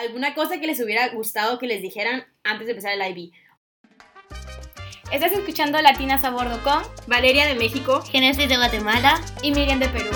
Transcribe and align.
alguna 0.00 0.34
cosa 0.34 0.58
que 0.58 0.66
les 0.66 0.80
hubiera 0.80 1.08
gustado 1.10 1.58
que 1.58 1.66
les 1.66 1.82
dijeran 1.82 2.24
antes 2.42 2.66
de 2.66 2.72
empezar 2.72 2.92
el 2.92 3.18
IB. 3.18 3.32
Estás 5.12 5.32
escuchando 5.32 5.80
Latinas 5.82 6.24
a 6.24 6.30
Bordo 6.30 6.62
con 6.62 6.82
Valeria 7.06 7.46
de 7.46 7.54
México, 7.54 8.00
Genesis 8.02 8.48
de 8.48 8.56
Guatemala 8.56 9.20
y 9.42 9.50
Miriam 9.50 9.78
de 9.78 9.88
Perú. 9.88 10.10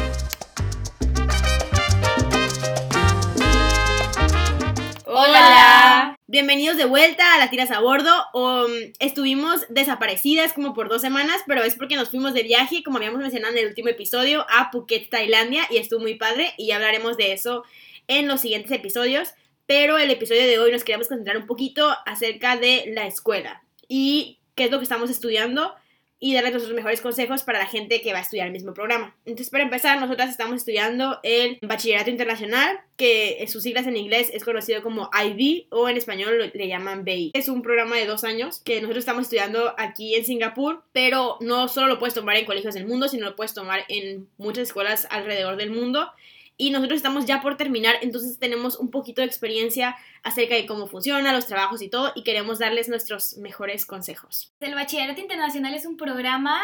Hola. 5.04 6.16
Bienvenidos 6.26 6.78
de 6.78 6.87
vuelta 6.87 7.35
a 7.35 7.38
Latinas 7.38 7.71
a 7.71 7.80
Bordo. 7.80 8.10
Um, 8.32 8.71
estuvimos 9.01 9.66
desaparecidas 9.69 10.54
como 10.54 10.72
por 10.72 10.88
dos 10.88 11.03
semanas, 11.03 11.42
pero 11.46 11.62
es 11.62 11.74
porque 11.74 11.96
nos 11.96 12.08
fuimos 12.08 12.32
de 12.32 12.42
viaje, 12.42 12.82
como 12.82 12.96
habíamos 12.96 13.21
mencionado 13.21 13.53
en 13.53 13.60
el 13.60 13.66
último 13.66 13.90
episodio, 13.90 14.46
a 14.48 14.71
Phuket, 14.71 15.10
Tailandia, 15.10 15.66
y 15.71 15.76
estuvo 15.76 16.01
muy 16.01 16.14
padre, 16.14 16.55
y 16.56 16.69
ya 16.69 16.77
hablaremos 16.77 17.16
de 17.19 17.32
eso 17.32 17.64
en 18.09 18.28
los 18.28 18.41
siguientes 18.41 18.73
episodios. 18.73 19.34
Pero 19.66 19.98
el 19.98 20.10
episodio 20.10 20.42
de 20.42 20.59
hoy 20.59 20.73
nos 20.73 20.84
queríamos 20.84 21.09
concentrar 21.09 21.37
un 21.37 21.46
poquito 21.46 21.91
acerca 22.04 22.56
de 22.56 22.84
la 22.88 23.06
escuela 23.06 23.62
y 23.88 24.38
qué 24.54 24.64
es 24.64 24.70
lo 24.70 24.78
que 24.78 24.84
estamos 24.84 25.10
estudiando 25.10 25.74
y 26.20 26.32
darles 26.32 26.52
nuestros 26.52 26.74
mejores 26.74 27.02
consejos 27.02 27.42
para 27.42 27.59
la 27.59 27.66
gente 27.66 28.00
que 28.00 28.12
va 28.12 28.18
a 28.18 28.23
estudiar 28.23 28.46
el 28.46 28.52
mismo 28.52 28.73
programa. 28.73 29.14
Entonces, 29.27 29.50
para 29.50 29.64
empezar, 29.64 30.00
nosotras 30.00 30.30
estamos 30.30 30.56
estudiando 30.56 31.18
el 31.23 31.59
Bachillerato 31.60 32.09
Internacional, 32.09 32.80
que 32.96 33.38
en 33.40 33.48
sus 33.48 33.62
siglas 33.62 33.87
en 33.87 33.96
inglés 33.96 34.30
es 34.32 34.42
conocido 34.42 34.82
como 34.82 35.10
IB 35.12 35.66
o 35.70 35.87
en 35.88 35.98
español 35.98 36.51
le 36.54 36.68
llaman 36.68 37.04
BI. 37.04 37.32
Es 37.34 37.48
un 37.48 37.60
programa 37.60 37.96
de 37.96 38.06
dos 38.06 38.24
años 38.24 38.60
que 38.65 38.80
nosotros 38.80 39.02
estamos 39.02 39.24
estudiando 39.24 39.74
aquí 39.76 40.15
en 40.15 40.24
Singapur, 40.24 40.84
pero 40.92 41.37
no 41.40 41.68
solo 41.68 41.88
lo 41.88 41.98
puedes 41.98 42.15
tomar 42.15 42.37
en 42.37 42.46
colegios 42.46 42.74
del 42.74 42.87
mundo, 42.87 43.09
sino 43.09 43.26
lo 43.26 43.37
puedes 43.37 43.52
tomar 43.52 43.84
en 43.88 44.28
muchas 44.38 44.68
escuelas 44.68 45.06
alrededor 45.10 45.56
del 45.56 45.73
mundo 45.73 46.10
y 46.56 46.70
nosotros 46.70 46.98
estamos 46.98 47.26
ya 47.26 47.40
por 47.40 47.56
terminar, 47.56 47.96
entonces 48.02 48.38
tenemos 48.38 48.78
un 48.78 48.90
poquito 48.90 49.22
de 49.22 49.26
experiencia 49.26 49.96
acerca 50.22 50.54
de 50.54 50.66
cómo 50.66 50.86
funciona, 50.86 51.32
los 51.32 51.46
trabajos 51.46 51.82
y 51.82 51.88
todo, 51.88 52.12
y 52.14 52.22
queremos 52.22 52.58
darles 52.58 52.88
nuestros 52.88 53.36
mejores 53.36 53.84
consejos. 53.87 54.52
El 54.60 54.74
Bachillerato 54.74 55.20
Internacional 55.20 55.74
es 55.74 55.84
un 55.84 55.96
programa 55.96 56.60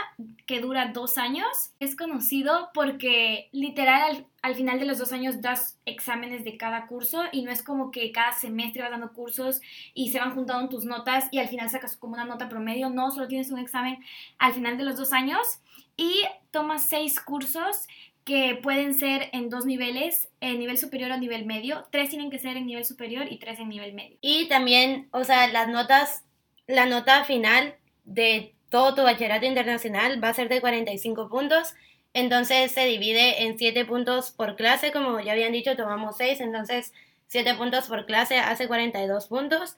que 0.47 0.61
dura 0.61 0.93
dos 0.95 1.19
años. 1.19 1.47
Es 1.81 1.97
conocido 1.97 2.71
porque 2.73 3.49
literal 3.53 4.27
al, 4.43 4.55
final 4.55 4.79
de 4.79 4.87
los 4.87 4.99
dos 4.99 5.13
años 5.13 5.43
das 5.43 5.79
exámenes 5.85 6.45
de 6.45 6.57
cada 6.57 6.87
curso 6.87 7.25
y 7.33 7.43
no 7.43 7.51
es 7.51 7.63
como 7.63 7.91
que 7.91 8.13
cada 8.13 8.33
semestre 8.33 8.83
vas 8.83 8.93
dando 8.93 9.13
cursos 9.13 9.61
y 9.93 10.11
se 10.11 10.21
van 10.21 10.35
juntando 10.35 10.69
tus 10.69 10.85
notas 10.85 11.27
y 11.31 11.39
al 11.39 11.49
final 11.49 11.69
sacas 11.69 11.97
como 11.97 12.15
una 12.15 12.25
nota 12.25 12.49
promedio. 12.49 12.89
No, 12.89 13.11
solo 13.11 13.29
tienes 13.29 13.51
un 13.51 13.59
examen 13.59 13.99
al 14.39 14.55
final 14.55 14.79
de 14.79 14.85
los 14.85 14.97
dos 14.97 15.13
años 15.13 15.61
y 15.97 16.23
tomas 16.51 16.89
seis 16.89 17.21
cursos 17.21 17.87
que 18.25 18.59
pueden 18.63 18.95
ser 18.95 19.29
en 19.33 19.49
dos 19.49 19.65
niveles, 19.65 20.29
en 20.41 20.59
nivel 20.59 20.79
superior 20.79 21.11
o 21.13 21.17
nivel 21.17 21.47
medio. 21.47 21.87
Tres 21.91 22.11
tienen 22.11 22.31
que 22.31 22.39
ser 22.39 22.57
en 22.57 22.67
nivel 22.67 22.85
superior 22.85 23.27
y 23.31 23.39
tres 23.39 23.59
en 23.59 23.69
nivel 23.69 23.95
medio. 23.95 24.19
Y 24.21 24.49
también, 24.49 25.09
o 25.13 25.25
sea, 25.25 25.49
las 25.49 25.69
notas, 25.69 26.25
la 26.67 26.87
nota 26.87 27.25
final 27.25 27.77
de 28.05 28.55
todo 28.69 28.95
tu 28.95 29.03
bachillerato 29.03 29.47
internacional 29.47 30.23
va 30.23 30.29
a 30.29 30.35
ser 30.35 30.49
de 30.49 30.61
45 30.61 31.29
puntos. 31.29 31.75
Entonces 32.13 32.73
se 32.73 32.87
divide 32.87 33.45
en 33.45 33.59
7 33.59 33.85
puntos 33.85 34.31
por 34.33 34.57
clase, 34.57 34.93
como 34.93 35.21
ya 35.21 35.33
habían 35.33 35.53
dicho, 35.53 35.77
tomamos 35.77 36.17
6, 36.17 36.41
entonces 36.41 36.93
7 37.29 37.55
puntos 37.55 37.87
por 37.87 38.07
clase 38.07 38.39
hace 38.39 38.69
42 38.69 39.29
puntos. 39.29 39.77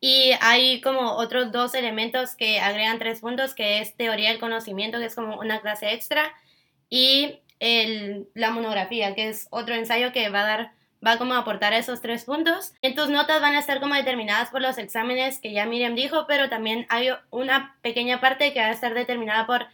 Y 0.00 0.32
hay 0.40 0.80
como 0.80 1.12
otros 1.12 1.52
dos 1.52 1.74
elementos 1.74 2.34
que 2.36 2.60
agregan 2.60 2.98
3 2.98 3.20
puntos, 3.20 3.54
que 3.54 3.80
es 3.80 3.94
teoría 3.96 4.30
del 4.30 4.40
conocimiento, 4.40 4.98
que 4.98 5.06
es 5.06 5.14
como 5.14 5.38
una 5.38 5.60
clase 5.60 5.92
extra, 5.92 6.34
y 6.90 7.40
el, 7.60 8.28
la 8.34 8.50
monografía, 8.50 9.14
que 9.14 9.28
es 9.28 9.48
otro 9.50 9.74
ensayo 9.74 10.12
que 10.12 10.28
va 10.28 10.40
a 10.40 10.46
dar 10.46 10.72
va 11.04 11.18
como 11.18 11.34
a 11.34 11.38
aportar 11.38 11.72
esos 11.72 12.00
tres 12.00 12.24
puntos. 12.24 12.72
En 12.82 12.94
tus 12.94 13.08
notas 13.08 13.40
van 13.40 13.54
a 13.54 13.58
estar 13.58 13.80
como 13.80 13.94
determinadas 13.94 14.50
por 14.50 14.62
los 14.62 14.78
exámenes 14.78 15.38
que 15.38 15.52
ya 15.52 15.66
Miriam 15.66 15.94
dijo, 15.94 16.26
pero 16.26 16.48
también 16.48 16.86
hay 16.88 17.10
una 17.30 17.76
pequeña 17.82 18.20
parte 18.20 18.52
que 18.52 18.60
va 18.60 18.66
a 18.66 18.72
estar 18.72 18.94
determinada 18.94 19.46
por 19.46 19.66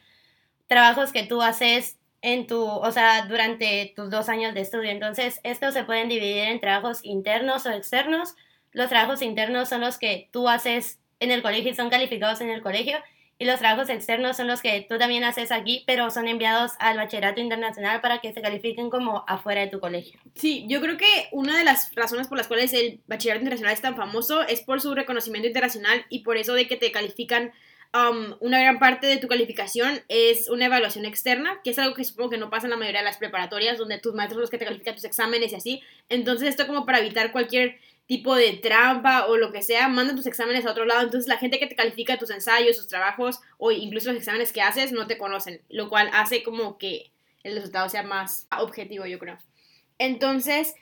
trabajos 0.67 1.13
que 1.13 1.25
tú 1.25 1.43
haces 1.43 1.99
en 2.23 2.47
tu, 2.47 2.63
o 2.63 2.91
sea, 2.93 3.27
durante 3.27 3.93
tus 3.97 4.11
dos 4.11 4.29
años 4.29 4.55
de 4.55 4.61
estudio. 4.61 4.91
Entonces, 4.91 5.41
estos 5.43 5.75
se 5.75 5.85
pueden 5.85 6.09
dividir 6.09 6.49
en 6.49 6.61
trabajos 6.61 7.01
internos 7.05 7.65
o 7.67 7.71
externos. 7.71 8.35
Los 8.73 8.89
trabajos 8.89 9.23
internos 9.23 9.69
son 9.69 9.81
los 9.81 9.99
que 9.99 10.29
tú 10.33 10.49
haces 10.49 10.99
en 11.19 11.31
el 11.31 11.43
colegio 11.43 11.71
y 11.71 11.75
son 11.75 11.91
calificados 11.91 12.41
en 12.41 12.51
el 12.51 12.63
colegio 12.63 12.99
y 13.41 13.47
los 13.47 13.59
trabajos 13.59 13.89
externos 13.89 14.37
son 14.37 14.49
los 14.49 14.61
que 14.61 14.85
tú 14.87 14.99
también 14.99 15.25
haces 15.25 15.51
aquí, 15.51 15.83
pero 15.87 16.11
son 16.11 16.29
enviados 16.29 16.73
al 16.79 16.99
bachillerato 16.99 17.41
internacional 17.41 18.03
para 18.03 18.21
que 18.21 18.35
se 18.35 18.43
califiquen 18.43 18.91
como 18.91 19.25
afuera 19.27 19.63
de 19.63 19.69
tu 19.69 19.81
colegio. 19.81 20.21
Sí, 20.35 20.67
yo 20.69 20.83
creo 20.83 20.99
que 20.99 21.07
una 21.33 21.57
de 21.57 21.65
las 21.65 21.95
razones 21.95 22.29
por 22.29 22.37
las 22.37 22.49
cuales 22.49 22.75
el 22.75 23.01
bachillerato 23.07 23.41
internacional 23.41 23.73
es 23.73 23.81
tan 23.81 23.97
famoso 23.97 24.43
es 24.43 24.61
por 24.61 24.83
su 24.83 24.95
reconocimiento 24.95 25.49
internacional 25.49 26.05
y 26.11 26.19
por 26.19 26.37
eso 26.37 26.53
de 26.53 26.69
que 26.69 26.77
te 26.77 26.93
califican 26.93 27.53
um, 27.95 28.35
una 28.41 28.61
gran 28.61 28.79
parte 28.79 29.07
de 29.07 29.17
tu 29.17 29.27
calificación 29.27 30.03
es 30.09 30.51
una 30.51 30.67
evaluación 30.67 31.07
externa, 31.07 31.63
que 31.65 31.71
es 31.71 31.79
algo 31.79 31.95
que 31.95 32.05
supongo 32.05 32.29
que 32.29 32.37
no 32.37 32.51
pasa 32.51 32.67
en 32.67 32.73
la 32.73 32.77
mayoría 32.77 33.01
de 33.01 33.07
las 33.07 33.17
preparatorias, 33.17 33.79
donde 33.79 33.99
tus 33.99 34.13
maestros 34.13 34.35
son 34.35 34.43
los 34.43 34.51
que 34.51 34.59
te 34.59 34.67
califican 34.67 34.97
tus 34.97 35.05
exámenes 35.05 35.53
y 35.53 35.55
así. 35.55 35.83
Entonces 36.11 36.51
esto 36.51 36.67
como 36.67 36.85
para 36.85 36.99
evitar 36.99 37.33
cualquier 37.33 37.79
tipo 38.11 38.35
de 38.35 38.55
trampa 38.55 39.27
o 39.27 39.37
lo 39.37 39.53
que 39.53 39.63
sea, 39.63 39.87
manda 39.87 40.17
tus 40.17 40.27
exámenes 40.27 40.67
a 40.67 40.73
otro 40.73 40.85
lado. 40.85 41.03
Entonces 41.03 41.29
la 41.29 41.39
gente 41.39 41.61
que 41.61 41.69
te 41.69 41.77
califica 41.77 42.19
tus 42.19 42.31
ensayos, 42.31 42.77
tus 42.77 42.89
trabajos 42.89 43.39
o 43.57 43.71
incluso 43.71 44.09
los 44.09 44.19
exámenes 44.19 44.53
que 44.53 44.63
haces 44.63 44.91
no 44.91 45.07
te 45.07 45.17
conocen, 45.17 45.63
lo 45.69 45.89
cual 45.89 46.11
hace 46.13 46.43
como 46.43 46.77
que 46.77 47.13
el 47.45 47.55
resultado 47.55 47.89
sea 47.89 48.03
más 48.03 48.49
objetivo, 48.59 49.07
yo 49.07 49.21
creo. 49.21 49.39
Entonces, 49.99 50.75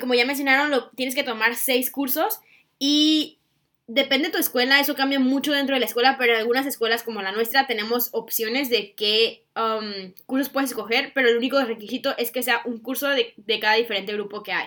como 0.00 0.14
ya 0.14 0.26
mencionaron, 0.26 0.72
lo, 0.72 0.90
tienes 0.90 1.14
que 1.14 1.22
tomar 1.22 1.54
seis 1.54 1.88
cursos 1.88 2.40
y 2.80 3.38
depende 3.86 4.26
de 4.26 4.32
tu 4.32 4.38
escuela, 4.38 4.80
eso 4.80 4.96
cambia 4.96 5.20
mucho 5.20 5.52
dentro 5.52 5.76
de 5.76 5.80
la 5.80 5.86
escuela, 5.86 6.16
pero 6.18 6.32
en 6.32 6.40
algunas 6.40 6.66
escuelas 6.66 7.04
como 7.04 7.22
la 7.22 7.30
nuestra 7.30 7.68
tenemos 7.68 8.08
opciones 8.10 8.70
de 8.70 8.92
qué 8.96 9.44
cursos 10.26 10.48
puedes 10.48 10.70
escoger, 10.70 11.12
pero 11.14 11.28
el 11.28 11.36
único 11.36 11.62
requisito 11.62 12.18
es 12.18 12.32
que 12.32 12.42
sea 12.42 12.62
un 12.64 12.80
curso 12.80 13.08
de, 13.08 13.34
de 13.36 13.60
cada 13.60 13.76
diferente 13.76 14.14
grupo 14.14 14.42
que 14.42 14.52
hay. 14.52 14.66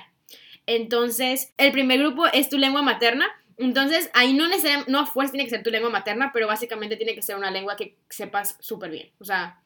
Entonces, 0.69 1.51
el 1.57 1.71
primer 1.71 1.97
grupo 1.97 2.27
es 2.27 2.47
tu 2.47 2.59
lengua 2.59 2.83
materna. 2.83 3.27
Entonces, 3.57 4.11
ahí 4.13 4.33
no 4.33 4.47
necesariamente, 4.47 4.91
no 4.91 4.99
a 4.99 5.07
fuerza 5.07 5.31
tiene 5.31 5.45
que 5.45 5.49
ser 5.49 5.63
tu 5.63 5.71
lengua 5.71 5.89
materna, 5.89 6.29
pero 6.31 6.45
básicamente 6.45 6.95
tiene 6.95 7.15
que 7.15 7.23
ser 7.23 7.37
una 7.37 7.49
lengua 7.49 7.75
que 7.75 7.97
sepas 8.07 8.55
súper 8.59 8.91
bien. 8.91 9.09
O 9.19 9.25
sea, 9.25 9.59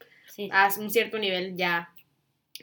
a 0.51 0.69
un 0.79 0.89
cierto 0.89 1.19
nivel 1.19 1.57
ya 1.57 1.93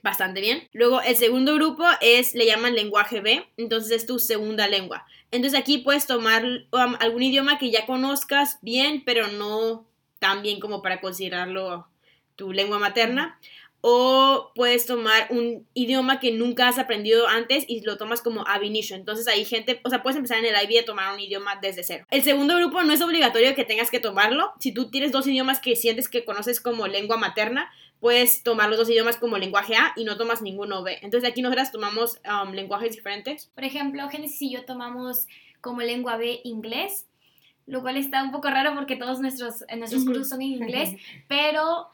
bastante 0.03 0.41
bien. 0.41 0.67
Luego, 0.73 1.03
el 1.03 1.17
segundo 1.17 1.55
grupo 1.55 1.84
es, 2.01 2.34
le 2.34 2.47
llaman 2.47 2.75
lenguaje 2.75 3.21
B, 3.21 3.47
entonces 3.59 3.93
es 3.93 4.06
tu 4.06 4.19
segunda 4.19 4.69
lengua. 4.69 5.05
Entonces 5.31 5.61
aquí 5.61 5.78
puedes 5.78 6.07
tomar 6.07 6.43
um, 6.45 6.97
algún 6.99 7.22
idioma 7.22 7.59
que 7.59 7.71
ya 7.71 7.84
conozcas 7.84 8.59
bien, 8.62 9.03
pero 9.05 9.28
no 9.28 9.87
tan 10.19 10.41
bien 10.41 10.61
como 10.61 10.81
para 10.81 11.03
considerarlo 11.03 11.87
tu 12.37 12.55
lengua 12.55 12.78
materna 12.78 13.39
o 13.82 14.52
puedes 14.54 14.84
tomar 14.84 15.28
un 15.30 15.66
idioma 15.72 16.20
que 16.20 16.32
nunca 16.32 16.68
has 16.68 16.78
aprendido 16.78 17.26
antes 17.28 17.64
y 17.66 17.80
lo 17.80 17.96
tomas 17.96 18.20
como 18.20 18.46
ab 18.46 18.62
initio. 18.62 18.94
Entonces 18.94 19.26
hay 19.26 19.44
gente, 19.44 19.80
o 19.84 19.91
sea, 19.91 20.02
puedes 20.02 20.16
empezar 20.16 20.38
en 20.38 20.44
el 20.44 20.70
IB 20.70 20.80
a 20.80 20.84
tomar 20.84 21.14
un 21.14 21.20
idioma 21.20 21.56
desde 21.62 21.82
cero. 21.82 22.06
El 22.10 22.22
segundo 22.22 22.56
grupo 22.56 22.82
no 22.82 22.92
es 22.92 23.00
obligatorio 23.00 23.54
que 23.54 23.64
tengas 23.64 23.91
que 23.91 24.00
tomarlo. 24.00 24.52
Si 24.60 24.72
tú 24.72 24.91
tienes 24.91 25.12
dos 25.12 25.26
idiomas 25.26 25.60
que 25.60 25.76
sientes 25.76 26.08
que 26.08 26.24
conoces 26.24 26.60
como 26.60 26.86
lengua 26.88 27.16
materna, 27.16 27.70
puedes 28.00 28.42
tomar 28.42 28.68
los 28.68 28.78
dos 28.78 28.91
idiomas 28.91 29.16
como 29.16 29.38
lenguaje 29.38 29.76
A 29.76 29.92
y 29.97 30.04
no 30.04 30.18
tomas 30.18 30.42
ninguno 30.42 30.82
B. 30.82 30.98
Entonces 31.02 31.28
aquí 31.28 31.41
nosotras 31.41 31.72
tomamos 31.72 32.20
um, 32.26 32.52
lenguajes 32.52 32.94
diferentes. 32.94 33.47
Por 33.54 33.64
ejemplo, 33.64 34.08
Genesis 34.10 34.42
y 34.42 34.52
yo 34.52 34.64
tomamos 34.64 35.26
como 35.62 35.80
lengua 35.80 36.16
B 36.16 36.41
inglés, 36.44 37.06
lo 37.66 37.82
cual 37.82 37.97
está 37.97 38.22
un 38.22 38.32
poco 38.32 38.50
raro 38.50 38.74
porque 38.74 38.97
todos 38.97 39.20
nuestros, 39.20 39.64
nuestros 39.76 40.04
cursos 40.04 40.28
son 40.28 40.42
en 40.42 40.48
inglés, 40.48 40.91
pero 41.28 41.88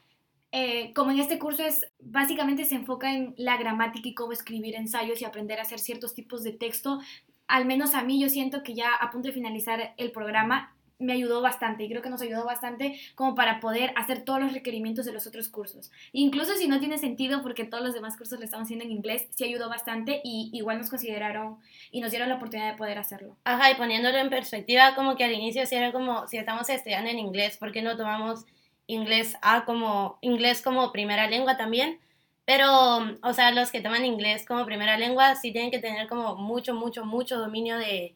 eh, 0.52 0.92
como 0.94 1.10
en 1.10 1.18
este 1.18 1.38
curso 1.38 1.62
es 1.62 1.86
básicamente 2.00 2.64
se 2.64 2.76
enfoca 2.76 3.12
en 3.12 3.34
la 3.36 3.56
gramática 3.56 4.08
y 4.08 4.14
cómo 4.14 4.32
escribir 4.32 4.74
ensayos 4.74 5.20
y 5.20 5.24
aprender 5.24 5.58
a 5.58 5.62
hacer 5.62 5.78
ciertos 5.78 6.14
tipos 6.14 6.44
de 6.44 6.52
texto, 6.52 7.00
al 7.48 7.64
menos 7.64 7.94
a 7.94 8.02
mí 8.02 8.20
yo 8.20 8.28
siento 8.28 8.62
que 8.62 8.74
ya 8.74 8.94
a 8.94 9.10
punto 9.10 9.28
de 9.28 9.34
finalizar 9.34 9.94
el 9.96 10.12
programa 10.12 10.76
me 10.98 11.12
ayudó 11.12 11.42
bastante 11.42 11.84
y 11.84 11.88
creo 11.88 12.02
que 12.02 12.10
nos 12.10 12.22
ayudó 12.22 12.44
bastante 12.44 12.98
como 13.14 13.34
para 13.34 13.60
poder 13.60 13.92
hacer 13.96 14.22
todos 14.22 14.40
los 14.40 14.52
requerimientos 14.52 15.04
de 15.04 15.12
los 15.12 15.26
otros 15.26 15.48
cursos. 15.48 15.90
Incluso 16.12 16.54
si 16.54 16.68
no 16.68 16.80
tiene 16.80 16.98
sentido 16.98 17.42
porque 17.42 17.64
todos 17.64 17.84
los 17.84 17.94
demás 17.94 18.16
cursos 18.16 18.38
lo 18.38 18.44
estamos 18.44 18.64
haciendo 18.64 18.84
en 18.84 18.92
inglés, 18.92 19.28
sí 19.30 19.44
ayudó 19.44 19.68
bastante 19.68 20.20
y 20.24 20.50
igual 20.52 20.78
nos 20.78 20.90
consideraron 20.90 21.58
y 21.90 22.00
nos 22.00 22.10
dieron 22.10 22.28
la 22.28 22.36
oportunidad 22.36 22.72
de 22.72 22.78
poder 22.78 22.98
hacerlo. 22.98 23.36
Ajá, 23.44 23.70
y 23.70 23.74
poniéndolo 23.74 24.16
en 24.16 24.30
perspectiva, 24.30 24.94
como 24.94 25.16
que 25.16 25.24
al 25.24 25.32
inicio 25.32 25.66
sí 25.66 25.74
era 25.74 25.92
como 25.92 26.26
si 26.28 26.38
estamos 26.38 26.68
estudiando 26.70 27.10
en 27.10 27.18
inglés, 27.18 27.58
¿por 27.58 27.72
qué 27.72 27.82
no 27.82 27.96
tomamos 27.96 28.46
inglés 28.86 29.36
A 29.42 29.64
como 29.64 30.18
inglés 30.20 30.62
como 30.62 30.92
primera 30.92 31.28
lengua 31.28 31.56
también. 31.56 32.00
Pero, 32.44 32.98
o 33.22 33.32
sea, 33.34 33.50
los 33.50 33.72
que 33.72 33.80
toman 33.80 34.04
inglés 34.04 34.46
como 34.46 34.66
primera 34.66 34.96
lengua 34.96 35.34
sí 35.34 35.52
tienen 35.52 35.70
que 35.70 35.80
tener 35.80 36.06
como 36.06 36.36
mucho, 36.36 36.74
mucho, 36.74 37.04
mucho 37.04 37.38
dominio 37.38 37.76
de, 37.76 38.14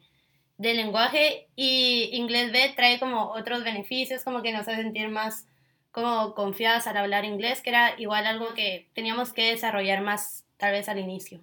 del 0.56 0.76
lenguaje 0.76 1.48
y 1.56 2.10
inglés 2.12 2.52
B 2.52 2.72
trae 2.76 3.00
como 3.00 3.30
otros 3.32 3.64
beneficios, 3.64 4.22
como 4.22 4.42
que 4.42 4.52
nos 4.52 4.68
hace 4.68 4.82
sentir 4.82 5.08
más 5.08 5.46
como 5.90 6.34
confiadas 6.34 6.86
al 6.86 6.98
hablar 6.98 7.24
inglés, 7.24 7.62
que 7.62 7.70
era 7.70 7.94
igual 7.98 8.26
algo 8.26 8.54
que 8.54 8.86
teníamos 8.92 9.32
que 9.32 9.50
desarrollar 9.50 10.02
más 10.02 10.44
tal 10.58 10.72
vez 10.72 10.88
al 10.88 10.98
inicio. 10.98 11.40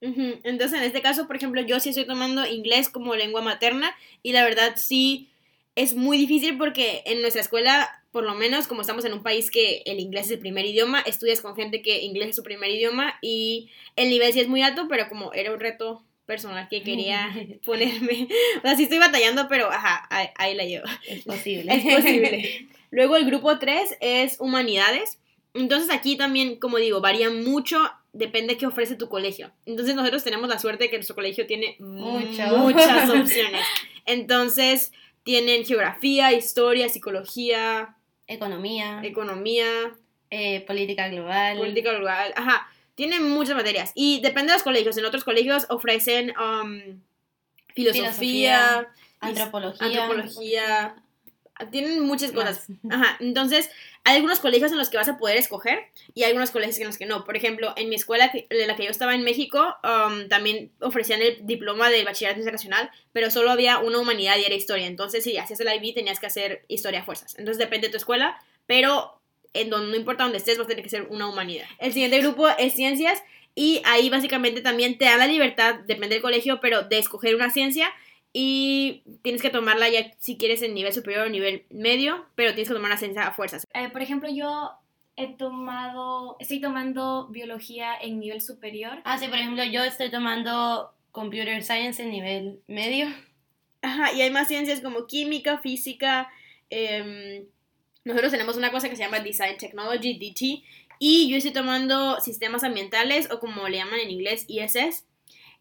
Entonces, 0.00 0.78
en 0.78 0.84
este 0.84 1.00
caso, 1.00 1.26
por 1.26 1.36
ejemplo, 1.36 1.62
yo 1.62 1.80
sí 1.80 1.88
estoy 1.88 2.06
tomando 2.06 2.46
inglés 2.46 2.88
como 2.88 3.14
lengua 3.14 3.40
materna 3.40 3.96
y 4.22 4.32
la 4.32 4.44
verdad 4.44 4.74
sí 4.76 5.30
es 5.74 5.94
muy 5.94 6.18
difícil 6.18 6.58
porque 6.58 7.02
en 7.06 7.22
nuestra 7.22 7.42
escuela, 7.42 8.04
por 8.16 8.24
lo 8.24 8.34
menos 8.34 8.66
como 8.66 8.80
estamos 8.80 9.04
en 9.04 9.12
un 9.12 9.22
país 9.22 9.50
que 9.50 9.82
el 9.84 10.00
inglés 10.00 10.24
es 10.24 10.32
el 10.32 10.38
primer 10.38 10.64
idioma, 10.64 11.02
estudias 11.02 11.42
con 11.42 11.54
gente 11.54 11.82
que 11.82 12.00
inglés 12.00 12.30
es 12.30 12.36
su 12.36 12.42
primer 12.42 12.70
idioma 12.70 13.18
y 13.20 13.68
el 13.94 14.08
nivel 14.08 14.32
sí 14.32 14.40
es 14.40 14.48
muy 14.48 14.62
alto, 14.62 14.86
pero 14.88 15.06
como 15.10 15.34
era 15.34 15.52
un 15.52 15.60
reto 15.60 16.02
personal 16.24 16.66
que 16.70 16.82
quería 16.82 17.28
ponerme, 17.66 18.26
o 18.56 18.60
sea, 18.62 18.74
sí 18.74 18.84
estoy 18.84 18.96
batallando, 18.96 19.48
pero 19.50 19.70
ajá, 19.70 20.06
ahí, 20.08 20.28
ahí 20.36 20.54
la 20.54 20.64
llevo. 20.64 20.86
Es 21.06 21.24
posible. 21.24 21.74
Es 21.74 21.94
posible. 21.94 22.68
Luego 22.90 23.16
el 23.16 23.26
grupo 23.26 23.58
3 23.58 23.98
es 24.00 24.40
humanidades. 24.40 25.18
Entonces 25.52 25.90
aquí 25.90 26.16
también, 26.16 26.56
como 26.56 26.78
digo, 26.78 27.02
varía 27.02 27.28
mucho, 27.28 27.86
depende 28.14 28.54
de 28.54 28.58
qué 28.58 28.66
ofrece 28.66 28.96
tu 28.96 29.10
colegio. 29.10 29.52
Entonces 29.66 29.94
nosotros 29.94 30.24
tenemos 30.24 30.48
la 30.48 30.58
suerte 30.58 30.84
de 30.84 30.90
que 30.90 30.96
nuestro 30.96 31.16
colegio 31.16 31.46
tiene 31.46 31.76
Mucho. 31.80 32.56
muchas 32.56 33.10
opciones. 33.10 33.66
Entonces 34.06 34.90
tienen 35.22 35.66
geografía, 35.66 36.32
historia, 36.32 36.88
psicología, 36.88 37.92
Economía, 38.26 39.00
economía, 39.04 39.66
eh, 40.30 40.60
política 40.66 41.08
global. 41.08 41.58
política 41.58 41.92
global, 41.92 42.32
ajá. 42.36 42.68
Tienen 42.94 43.28
muchas 43.28 43.54
materias 43.54 43.92
y 43.94 44.20
depende 44.20 44.52
de 44.52 44.54
los 44.54 44.62
colegios. 44.62 44.96
En 44.96 45.04
otros 45.04 45.22
colegios 45.22 45.66
ofrecen 45.68 46.32
um, 46.38 47.00
filosofía, 47.74 48.12
Filosofía, 48.14 48.88
antropología. 49.20 49.86
antropología, 49.86 50.96
tienen 51.70 52.00
muchas 52.00 52.32
cosas. 52.32 52.66
Ajá, 52.90 53.16
entonces 53.20 53.70
hay 54.06 54.14
algunos 54.14 54.38
colegios 54.38 54.70
en 54.70 54.78
los 54.78 54.88
que 54.88 54.96
vas 54.96 55.08
a 55.08 55.18
poder 55.18 55.36
escoger 55.36 55.80
y 56.14 56.22
hay 56.22 56.28
algunos 56.28 56.52
colegios 56.52 56.78
en 56.78 56.86
los 56.86 56.96
que 56.96 57.06
no. 57.06 57.24
Por 57.24 57.36
ejemplo, 57.36 57.74
en 57.76 57.88
mi 57.88 57.96
escuela, 57.96 58.30
en 58.32 58.68
la 58.68 58.76
que 58.76 58.84
yo 58.84 58.90
estaba 58.90 59.16
en 59.16 59.24
México, 59.24 59.76
um, 59.82 60.28
también 60.28 60.70
ofrecían 60.80 61.20
el 61.22 61.44
diploma 61.44 61.90
del 61.90 62.04
bachillerato 62.04 62.38
internacional, 62.38 62.88
pero 63.12 63.32
solo 63.32 63.50
había 63.50 63.80
una 63.80 63.98
humanidad 63.98 64.36
y 64.38 64.44
era 64.44 64.54
historia. 64.54 64.86
Entonces, 64.86 65.24
si 65.24 65.36
hacías 65.38 65.58
el 65.58 65.66
IB, 65.66 65.92
tenías 65.92 66.20
que 66.20 66.26
hacer 66.26 66.64
historia 66.68 67.00
a 67.00 67.04
fuerzas. 67.04 67.34
Entonces, 67.36 67.58
depende 67.58 67.88
de 67.88 67.90
tu 67.90 67.96
escuela, 67.96 68.40
pero 68.66 69.20
en 69.54 69.70
donde 69.70 69.88
no 69.88 69.96
importa 69.96 70.22
dónde 70.22 70.38
estés, 70.38 70.56
vas 70.56 70.66
a 70.66 70.68
tener 70.68 70.84
que 70.84 70.90
ser 70.90 71.08
una 71.10 71.28
humanidad. 71.28 71.66
El 71.80 71.92
siguiente 71.92 72.20
grupo 72.20 72.46
es 72.48 72.74
ciencias 72.74 73.24
y 73.56 73.82
ahí 73.86 74.08
básicamente 74.08 74.60
también 74.60 74.98
te 74.98 75.06
da 75.06 75.16
la 75.16 75.26
libertad, 75.26 75.80
depende 75.86 76.14
del 76.14 76.22
colegio, 76.22 76.60
pero 76.60 76.82
de 76.82 76.98
escoger 76.98 77.34
una 77.34 77.50
ciencia 77.50 77.92
y 78.38 79.02
tienes 79.22 79.40
que 79.40 79.48
tomarla 79.48 79.88
ya 79.88 80.12
si 80.18 80.36
quieres 80.36 80.60
en 80.60 80.74
nivel 80.74 80.92
superior 80.92 81.26
o 81.26 81.30
nivel 81.30 81.64
medio, 81.70 82.26
pero 82.34 82.50
tienes 82.50 82.68
que 82.68 82.74
tomar 82.74 82.90
una 82.90 82.98
ciencia 82.98 83.26
a 83.26 83.32
fuerzas. 83.32 83.66
Eh, 83.72 83.88
por 83.88 84.02
ejemplo, 84.02 84.28
yo 84.28 84.72
he 85.16 85.28
tomado, 85.28 86.36
estoy 86.38 86.60
tomando 86.60 87.28
biología 87.28 87.94
en 87.98 88.20
nivel 88.20 88.42
superior. 88.42 89.00
Ah, 89.04 89.16
sí, 89.16 89.28
por 89.28 89.38
ejemplo, 89.38 89.64
yo 89.64 89.82
estoy 89.84 90.10
tomando 90.10 90.92
Computer 91.12 91.64
Science 91.64 92.02
en 92.02 92.10
nivel 92.10 92.60
medio. 92.66 93.06
Ajá, 93.80 94.12
y 94.12 94.20
hay 94.20 94.30
más 94.30 94.48
ciencias 94.48 94.82
como 94.82 95.06
química, 95.06 95.56
física. 95.56 96.28
em, 96.68 97.46
nosotros 98.04 98.32
tenemos 98.32 98.58
una 98.58 98.70
cosa 98.70 98.90
que 98.90 98.96
se 98.96 99.02
llama 99.02 99.20
Design 99.20 99.56
Technology, 99.56 100.18
DT, 100.18 100.62
y 100.98 101.30
yo 101.30 101.38
estoy 101.38 101.54
tomando 101.54 102.20
sistemas 102.20 102.64
ambientales 102.64 103.30
o 103.30 103.40
como 103.40 103.66
le 103.66 103.78
llaman 103.78 104.00
en 104.00 104.10
inglés, 104.10 104.44
ISS. 104.46 105.06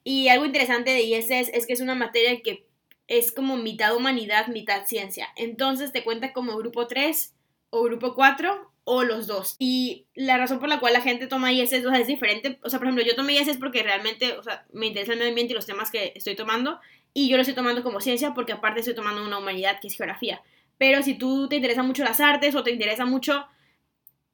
Y 0.08 0.28
algo 0.28 0.46
interesante 0.46 0.92
de 0.92 1.02
ISS 1.02 1.50
es 1.52 1.66
que 1.66 1.74
es 1.74 1.82
una 1.82 1.96
materia 1.96 2.40
que 2.42 2.68
es 3.08 3.32
como 3.32 3.58
mitad 3.58 3.96
humanidad, 3.96 4.48
mitad 4.48 4.86
ciencia. 4.86 5.30
Entonces 5.36 5.92
te 5.92 6.04
cuenta 6.04 6.32
como 6.32 6.56
grupo 6.58 6.86
3 6.86 7.34
o 7.72 7.84
grupo 7.84 8.14
4 8.14 8.72
o 8.84 9.04
los 9.04 9.26
dos. 9.26 9.56
Y 9.58 10.06
la 10.14 10.38
razón 10.38 10.60
por 10.60 10.70
la 10.70 10.80
cual 10.80 10.94
la 10.94 11.02
gente 11.02 11.26
toma 11.26 11.52
ISS 11.52 11.74
es 11.74 12.08
diferente. 12.08 12.60
O 12.62 12.70
sea, 12.70 12.78
por 12.78 12.88
ejemplo, 12.88 13.04
yo 13.04 13.16
tomé 13.16 13.34
ISS 13.34 13.58
porque 13.58 13.82
realmente 13.82 14.36
me 14.72 14.86
interesa 14.86 15.14
el 15.14 15.18
medio 15.18 15.30
ambiente 15.30 15.54
y 15.54 15.56
los 15.56 15.66
temas 15.66 15.90
que 15.90 16.14
estoy 16.16 16.36
tomando. 16.36 16.80
Y 17.12 17.28
yo 17.28 17.38
lo 17.38 17.42
estoy 17.42 17.56
tomando 17.56 17.82
como 17.82 18.00
ciencia 18.00 18.36
porque 18.36 18.54
aparte 18.54 18.82
estoy 18.82 18.94
tomando 18.94 19.26
una 19.26 19.40
humanidad 19.40 19.80
que 19.82 19.88
es 19.88 19.98
geografía. 19.98 20.44
Pero 20.78 21.02
si 21.02 21.16
tú 21.16 21.50
te 21.50 21.56
interesan 21.56 21.88
mucho 21.88 22.04
las 22.04 22.20
artes 22.20 22.54
o 22.54 22.64
te 22.64 22.70
interesa 22.70 23.06
mucho 23.06 23.48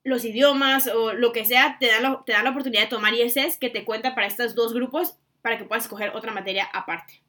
los 0.04 0.26
idiomas 0.26 0.88
o 0.88 1.14
lo 1.14 1.32
que 1.32 1.46
sea, 1.46 1.78
te 1.80 1.88
dan 1.88 2.04
la, 2.04 2.24
te 2.26 2.34
dan 2.34 2.44
la 2.44 2.50
oportunidad 2.50 2.82
de 2.82 2.88
tomar 2.88 3.14
ISS 3.14 3.58
que 3.58 3.70
te 3.70 3.86
cuenta 3.86 4.16
para 4.16 4.28
estos 4.28 4.54
dos 4.54 4.74
grupos 4.74 5.16
para 5.42 5.58
que 5.58 5.64
puedas 5.66 5.84
escoger 5.86 6.12
otra 6.16 6.32
materia 6.32 6.70
aparte. 6.74 7.22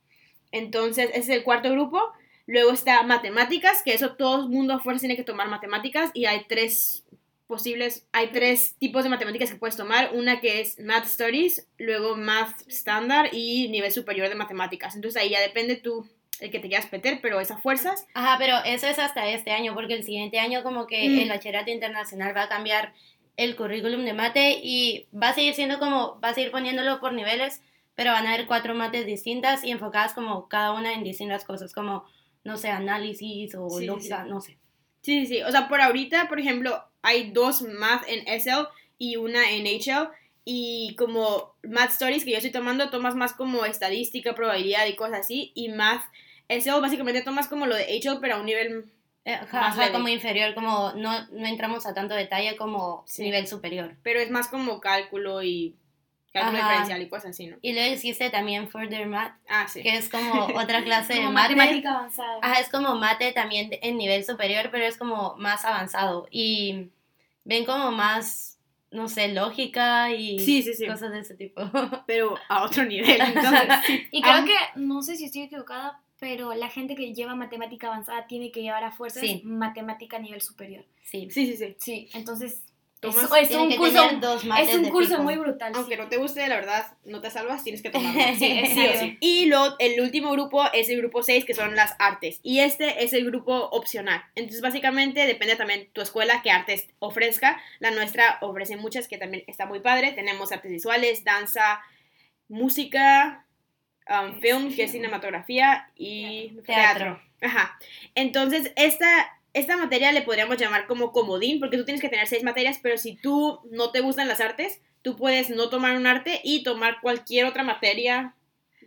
Entonces, 0.50 1.10
ese 1.10 1.18
es 1.18 1.28
el 1.30 1.42
cuarto 1.44 1.70
grupo. 1.70 2.00
Luego 2.46 2.72
está 2.72 3.02
matemáticas, 3.04 3.82
que 3.82 3.94
eso 3.94 4.16
todo 4.16 4.42
el 4.42 4.48
mundo 4.48 4.74
a 4.74 4.80
fuerza 4.80 5.00
tiene 5.00 5.16
que 5.16 5.24
tomar 5.24 5.48
matemáticas 5.48 6.10
y 6.12 6.26
hay 6.26 6.44
tres 6.48 7.04
posibles, 7.46 8.06
hay 8.12 8.28
tres 8.28 8.76
tipos 8.78 9.04
de 9.04 9.10
matemáticas 9.10 9.50
que 9.50 9.56
puedes 9.56 9.76
tomar. 9.76 10.10
Una 10.14 10.40
que 10.40 10.60
es 10.60 10.78
Math 10.80 11.06
Studies, 11.06 11.68
luego 11.78 12.16
Math 12.16 12.62
Standard 12.68 13.28
y 13.32 13.68
nivel 13.68 13.92
superior 13.92 14.28
de 14.28 14.34
matemáticas. 14.34 14.94
Entonces 14.96 15.22
ahí 15.22 15.30
ya 15.30 15.40
depende 15.40 15.76
tú 15.76 16.06
el 16.40 16.50
que 16.50 16.58
te 16.58 16.68
quieras 16.68 16.90
meter, 16.90 17.20
pero 17.22 17.38
es 17.40 17.50
a 17.50 17.58
fuerzas. 17.58 18.06
Ajá, 18.14 18.36
pero 18.38 18.56
eso 18.64 18.88
es 18.88 18.98
hasta 18.98 19.28
este 19.28 19.52
año, 19.52 19.74
porque 19.74 19.94
el 19.94 20.02
siguiente 20.02 20.40
año 20.40 20.62
como 20.64 20.86
que 20.86 21.08
Mm. 21.08 21.18
el 21.20 21.28
bachillerato 21.28 21.70
internacional 21.70 22.36
va 22.36 22.42
a 22.44 22.48
cambiar 22.48 22.92
el 23.36 23.54
currículum 23.54 24.04
de 24.04 24.12
mate 24.12 24.58
y 24.62 25.06
va 25.14 25.28
a 25.28 25.34
seguir 25.34 25.54
siendo 25.54 25.78
como, 25.78 26.18
va 26.20 26.30
a 26.30 26.34
seguir 26.34 26.50
poniéndolo 26.50 27.00
por 27.00 27.12
niveles, 27.12 27.62
pero 27.94 28.12
van 28.12 28.26
a 28.26 28.34
haber 28.34 28.46
cuatro 28.46 28.74
mates 28.74 29.06
distintas 29.06 29.64
y 29.64 29.70
enfocadas 29.70 30.14
como 30.14 30.48
cada 30.48 30.72
una 30.72 30.92
en 30.92 31.04
distintas 31.04 31.44
cosas, 31.44 31.72
como, 31.72 32.04
no 32.44 32.56
sé, 32.56 32.68
análisis 32.70 33.54
o 33.54 33.68
Sí, 33.70 33.86
lógica, 33.86 34.24
sí. 34.24 34.30
no 34.30 34.40
sé. 34.40 34.58
Sí, 35.02 35.26
sí, 35.26 35.36
sí. 35.36 35.42
O 35.42 35.50
sea, 35.50 35.68
por 35.68 35.80
ahorita, 35.80 36.28
por 36.28 36.38
ejemplo, 36.38 36.82
hay 37.02 37.30
dos 37.32 37.62
Math 37.62 38.04
en 38.08 38.26
SL 38.40 38.68
y 38.98 39.16
una 39.16 39.50
en 39.50 39.66
HL. 39.66 40.10
Y 40.44 40.94
como 40.96 41.54
Math 41.62 41.90
Stories 41.90 42.24
que 42.24 42.30
yo 42.32 42.36
estoy 42.36 42.50
tomando, 42.52 42.90
tomas 42.90 43.14
más 43.14 43.32
como 43.32 43.64
estadística, 43.64 44.34
probabilidad 44.34 44.86
y 44.86 44.96
cosas 44.96 45.20
así. 45.20 45.52
Y 45.54 45.68
Math 45.68 46.02
SL 46.48 46.80
básicamente 46.80 47.22
tomas 47.22 47.48
como 47.48 47.66
lo 47.66 47.74
de 47.76 47.84
HL, 48.00 48.18
pero 48.20 48.36
a 48.36 48.40
un 48.40 48.46
nivel... 48.46 48.92
Eh, 49.24 49.38
Más 49.52 49.78
ajá, 49.78 49.92
como 49.92 50.08
inferior, 50.08 50.52
como 50.52 50.92
no, 50.96 51.28
no 51.28 51.46
entramos 51.46 51.86
a 51.86 51.94
tanto 51.94 52.14
detalle 52.14 52.56
como 52.56 53.04
Sí. 53.06 53.22
nivel 53.22 53.46
superior. 53.46 53.96
Pero 54.02 54.18
es 54.18 54.30
más 54.32 54.48
como 54.48 54.80
cálculo 54.80 55.44
y 55.44 55.76
cálculo 56.32 56.58
Ajá. 56.58 56.68
diferencial 56.68 57.02
y 57.02 57.08
cosas 57.08 57.30
así, 57.30 57.46
¿no? 57.46 57.56
Y 57.62 57.72
luego 57.74 57.92
existe 57.92 58.30
también 58.30 58.68
Further 58.68 59.06
Math, 59.06 59.36
Ah, 59.48 59.66
sí. 59.68 59.82
que 59.82 59.96
es 59.96 60.08
como 60.08 60.32
otra 60.56 60.82
clase 60.82 61.12
de 61.14 61.18
Como 61.20 61.32
mate. 61.32 61.54
matemática 61.54 61.90
avanzada. 61.98 62.38
Ajá, 62.42 62.60
es 62.60 62.68
como 62.68 62.94
mate 62.96 63.32
también 63.32 63.70
de- 63.70 63.80
en 63.82 63.96
nivel 63.98 64.24
superior, 64.24 64.68
pero 64.72 64.84
es 64.86 64.96
como 64.96 65.36
más 65.36 65.64
avanzado. 65.64 66.26
Y 66.30 66.88
ven 67.44 67.64
como 67.64 67.90
más, 67.92 68.58
no 68.90 69.08
sé, 69.08 69.28
lógica 69.28 70.10
y 70.12 70.38
Sí, 70.38 70.62
sí, 70.62 70.74
sí. 70.74 70.86
cosas 70.86 71.12
de 71.12 71.20
ese 71.20 71.34
tipo. 71.34 71.60
Pero 72.06 72.36
a 72.48 72.62
otro 72.62 72.84
nivel. 72.84 73.20
Entonces. 73.20 73.68
Y 74.10 74.20
creo 74.22 74.34
Ah, 74.34 74.44
que, 74.44 74.80
no 74.80 75.02
sé 75.02 75.16
si 75.16 75.24
estoy 75.26 75.42
equivocada, 75.42 76.00
pero 76.20 76.54
la 76.54 76.68
gente 76.68 76.94
que 76.94 77.12
lleva 77.14 77.34
matemática 77.34 77.88
avanzada 77.88 78.26
tiene 78.28 78.52
que 78.52 78.62
llevar 78.62 78.84
a 78.84 78.92
fuerzas 78.92 79.22
Sí. 79.22 79.42
matemática 79.44 80.18
a 80.18 80.20
nivel 80.20 80.40
superior. 80.40 80.84
Sí. 81.02 81.28
Sí, 81.30 81.46
sí, 81.46 81.56
sí. 81.56 81.74
Sí, 81.78 82.08
entonces 82.14 82.62
Tomas- 83.02 83.24
es, 83.40 83.50
un 83.56 83.68
que 83.68 83.76
curso, 83.76 84.00
tener 84.00 84.20
dos 84.20 84.44
mates 84.44 84.68
es 84.68 84.76
un 84.76 84.82
de 84.84 84.90
curso 84.90 85.10
fijo. 85.10 85.22
muy 85.24 85.36
brutal. 85.36 85.72
Aunque 85.74 85.96
sí. 85.96 86.00
no 86.00 86.08
te 86.08 86.18
guste, 86.18 86.46
la 86.46 86.54
verdad, 86.54 86.96
no 87.04 87.20
te 87.20 87.30
salvas, 87.30 87.64
tienes 87.64 87.82
que 87.82 87.90
tomarlo. 87.90 88.22
Sí, 88.38 88.62
Sí 88.64 88.86
sí. 88.96 89.16
Y 89.18 89.46
lo, 89.46 89.76
el 89.80 90.00
último 90.00 90.30
grupo 90.30 90.62
es 90.72 90.88
el 90.88 90.98
grupo 90.98 91.24
6, 91.24 91.44
que 91.44 91.52
son 91.54 91.74
las 91.74 91.96
artes. 91.98 92.38
Y 92.44 92.60
este 92.60 93.02
es 93.02 93.12
el 93.12 93.24
grupo 93.24 93.52
opcional. 93.70 94.22
Entonces, 94.36 94.60
básicamente, 94.60 95.26
depende 95.26 95.56
también 95.56 95.88
tu 95.92 96.00
escuela 96.00 96.42
qué 96.42 96.52
artes 96.52 96.86
ofrezca. 97.00 97.60
La 97.80 97.90
nuestra 97.90 98.38
ofrece 98.40 98.76
muchas, 98.76 99.08
que 99.08 99.18
también 99.18 99.42
está 99.48 99.66
muy 99.66 99.80
padre. 99.80 100.12
Tenemos 100.12 100.52
artes 100.52 100.70
visuales, 100.70 101.24
danza, 101.24 101.80
música, 102.48 103.46
um, 104.08 104.40
film, 104.40 104.74
que 104.74 104.84
es 104.84 104.92
cinematografía, 104.92 105.90
y 105.96 106.52
Teatro. 106.64 107.20
Ajá. 107.40 107.76
Entonces, 108.14 108.72
esta, 108.76 109.40
esta 109.54 109.76
materia 109.76 110.12
le 110.12 110.22
podríamos 110.22 110.56
llamar 110.56 110.86
como 110.86 111.12
comodín, 111.12 111.60
porque 111.60 111.76
tú 111.76 111.84
tienes 111.84 112.00
que 112.00 112.08
tener 112.08 112.26
seis 112.26 112.42
materias, 112.42 112.78
pero 112.82 112.96
si 112.96 113.16
tú 113.16 113.60
no 113.70 113.90
te 113.90 114.00
gustan 114.00 114.28
las 114.28 114.40
artes, 114.40 114.80
tú 115.02 115.16
puedes 115.16 115.50
no 115.50 115.68
tomar 115.68 115.96
un 115.96 116.06
arte 116.06 116.40
y 116.42 116.62
tomar 116.62 117.00
cualquier 117.00 117.46
otra 117.46 117.62
materia 117.62 118.34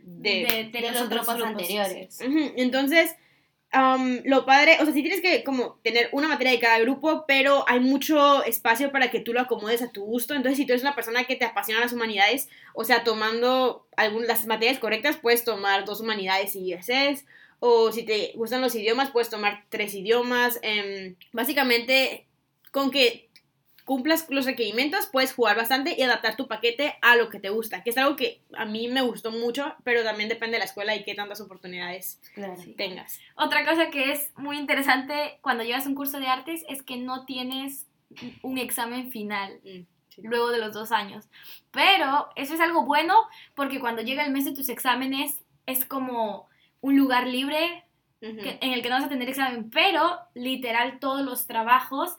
de... 0.01 0.69
de, 0.71 0.81
de 0.81 0.91
los 0.91 1.09
grupos 1.09 1.41
anteriores. 1.41 2.19
Entonces, 2.55 3.15
am, 3.71 4.21
lo 4.25 4.45
padre, 4.45 4.77
o 4.79 4.85
sea, 4.85 4.93
sí 4.93 5.01
tienes 5.01 5.21
que 5.21 5.43
como 5.43 5.79
tener 5.83 6.09
una 6.13 6.27
materia 6.27 6.53
de 6.53 6.59
cada 6.59 6.79
grupo, 6.79 7.25
pero 7.27 7.65
hay 7.67 7.79
mucho 7.79 8.43
espacio 8.43 8.91
para 8.91 9.11
que 9.11 9.19
tú 9.19 9.33
lo 9.33 9.41
acomodes 9.41 9.81
a 9.81 9.91
tu 9.91 10.03
gusto. 10.03 10.33
Entonces, 10.33 10.57
si 10.57 10.65
tú 10.65 10.73
eres 10.73 10.83
una 10.83 10.95
persona 10.95 11.25
que 11.25 11.35
te 11.35 11.45
apasiona 11.45 11.81
las 11.81 11.93
humanidades, 11.93 12.49
o 12.73 12.85
sea, 12.85 13.03
tomando 13.03 13.87
algunas 13.97 14.27
las 14.27 14.45
materias 14.47 14.79
correctas, 14.79 15.17
puedes 15.17 15.43
tomar 15.43 15.85
dos 15.85 15.99
humanidades 16.01 16.55
y 16.55 16.73
ISS. 16.73 17.25
O 17.59 17.91
si 17.91 18.03
te 18.03 18.33
gustan 18.35 18.61
los 18.61 18.75
idiomas, 18.75 19.09
puedes 19.11 19.29
tomar 19.29 19.63
tres 19.69 19.93
idiomas. 19.93 20.59
em, 20.61 21.15
básicamente, 21.31 22.27
con 22.71 22.91
que 22.91 23.29
cumplas 23.85 24.25
los 24.29 24.45
requerimientos, 24.45 25.05
puedes 25.11 25.31
jugar 25.33 25.55
bastante 25.55 25.95
y 25.95 26.01
adaptar 26.01 26.35
tu 26.35 26.47
paquete 26.47 26.95
a 27.03 27.15
lo 27.15 27.29
que 27.29 27.39
te 27.39 27.49
gusta, 27.49 27.83
que 27.83 27.91
es 27.91 27.97
algo 27.97 28.15
que 28.15 28.41
a 28.57 28.65
mí 28.65 28.87
me 28.87 29.01
gustó 29.03 29.31
mucho, 29.31 29.75
pero 29.83 30.03
también 30.03 30.27
depende 30.27 30.53
de 30.53 30.59
la 30.59 30.65
escuela 30.65 30.95
y 30.95 31.03
qué 31.03 31.13
tantas 31.13 31.39
oportunidades 31.39 32.19
Claro. 32.33 32.55
tengas. 32.77 33.19
Otra 33.35 33.63
cosa 33.63 33.91
que 33.91 34.11
es 34.11 34.31
muy 34.37 34.57
interesante 34.57 35.37
cuando 35.41 35.63
llevas 35.63 35.85
un 35.85 35.93
curso 35.93 36.19
de 36.19 36.25
artes 36.27 36.65
es 36.67 36.81
que 36.81 36.97
no 36.97 37.25
tienes 37.25 37.85
un 38.41 38.57
examen 38.57 39.11
final. 39.11 39.59
Sí, 39.63 39.85
luego 40.23 40.49
de 40.49 40.57
los 40.57 40.73
dos 40.73 40.91
años. 40.91 41.25
Pero 41.71 42.29
eso 42.35 42.55
es 42.55 42.59
algo 42.61 42.85
bueno 42.85 43.15
porque 43.53 43.79
cuando 43.79 44.01
llega 44.01 44.25
el 44.25 44.31
mes 44.31 44.45
de 44.45 44.53
tus 44.53 44.69
exámenes 44.69 45.41
es 45.67 45.85
como 45.85 46.47
un 46.85 46.97
lugar 46.97 47.25
libre 47.25 47.83
en 48.21 48.73
el 48.73 48.81
que 48.83 48.89
no 48.89 48.95
vas 48.95 49.05
a 49.05 49.09
tener 49.09 49.27
examen, 49.27 49.71
pero 49.71 50.19
literal 50.35 50.99
todos 50.99 51.25
los 51.25 51.47
trabajos 51.47 52.15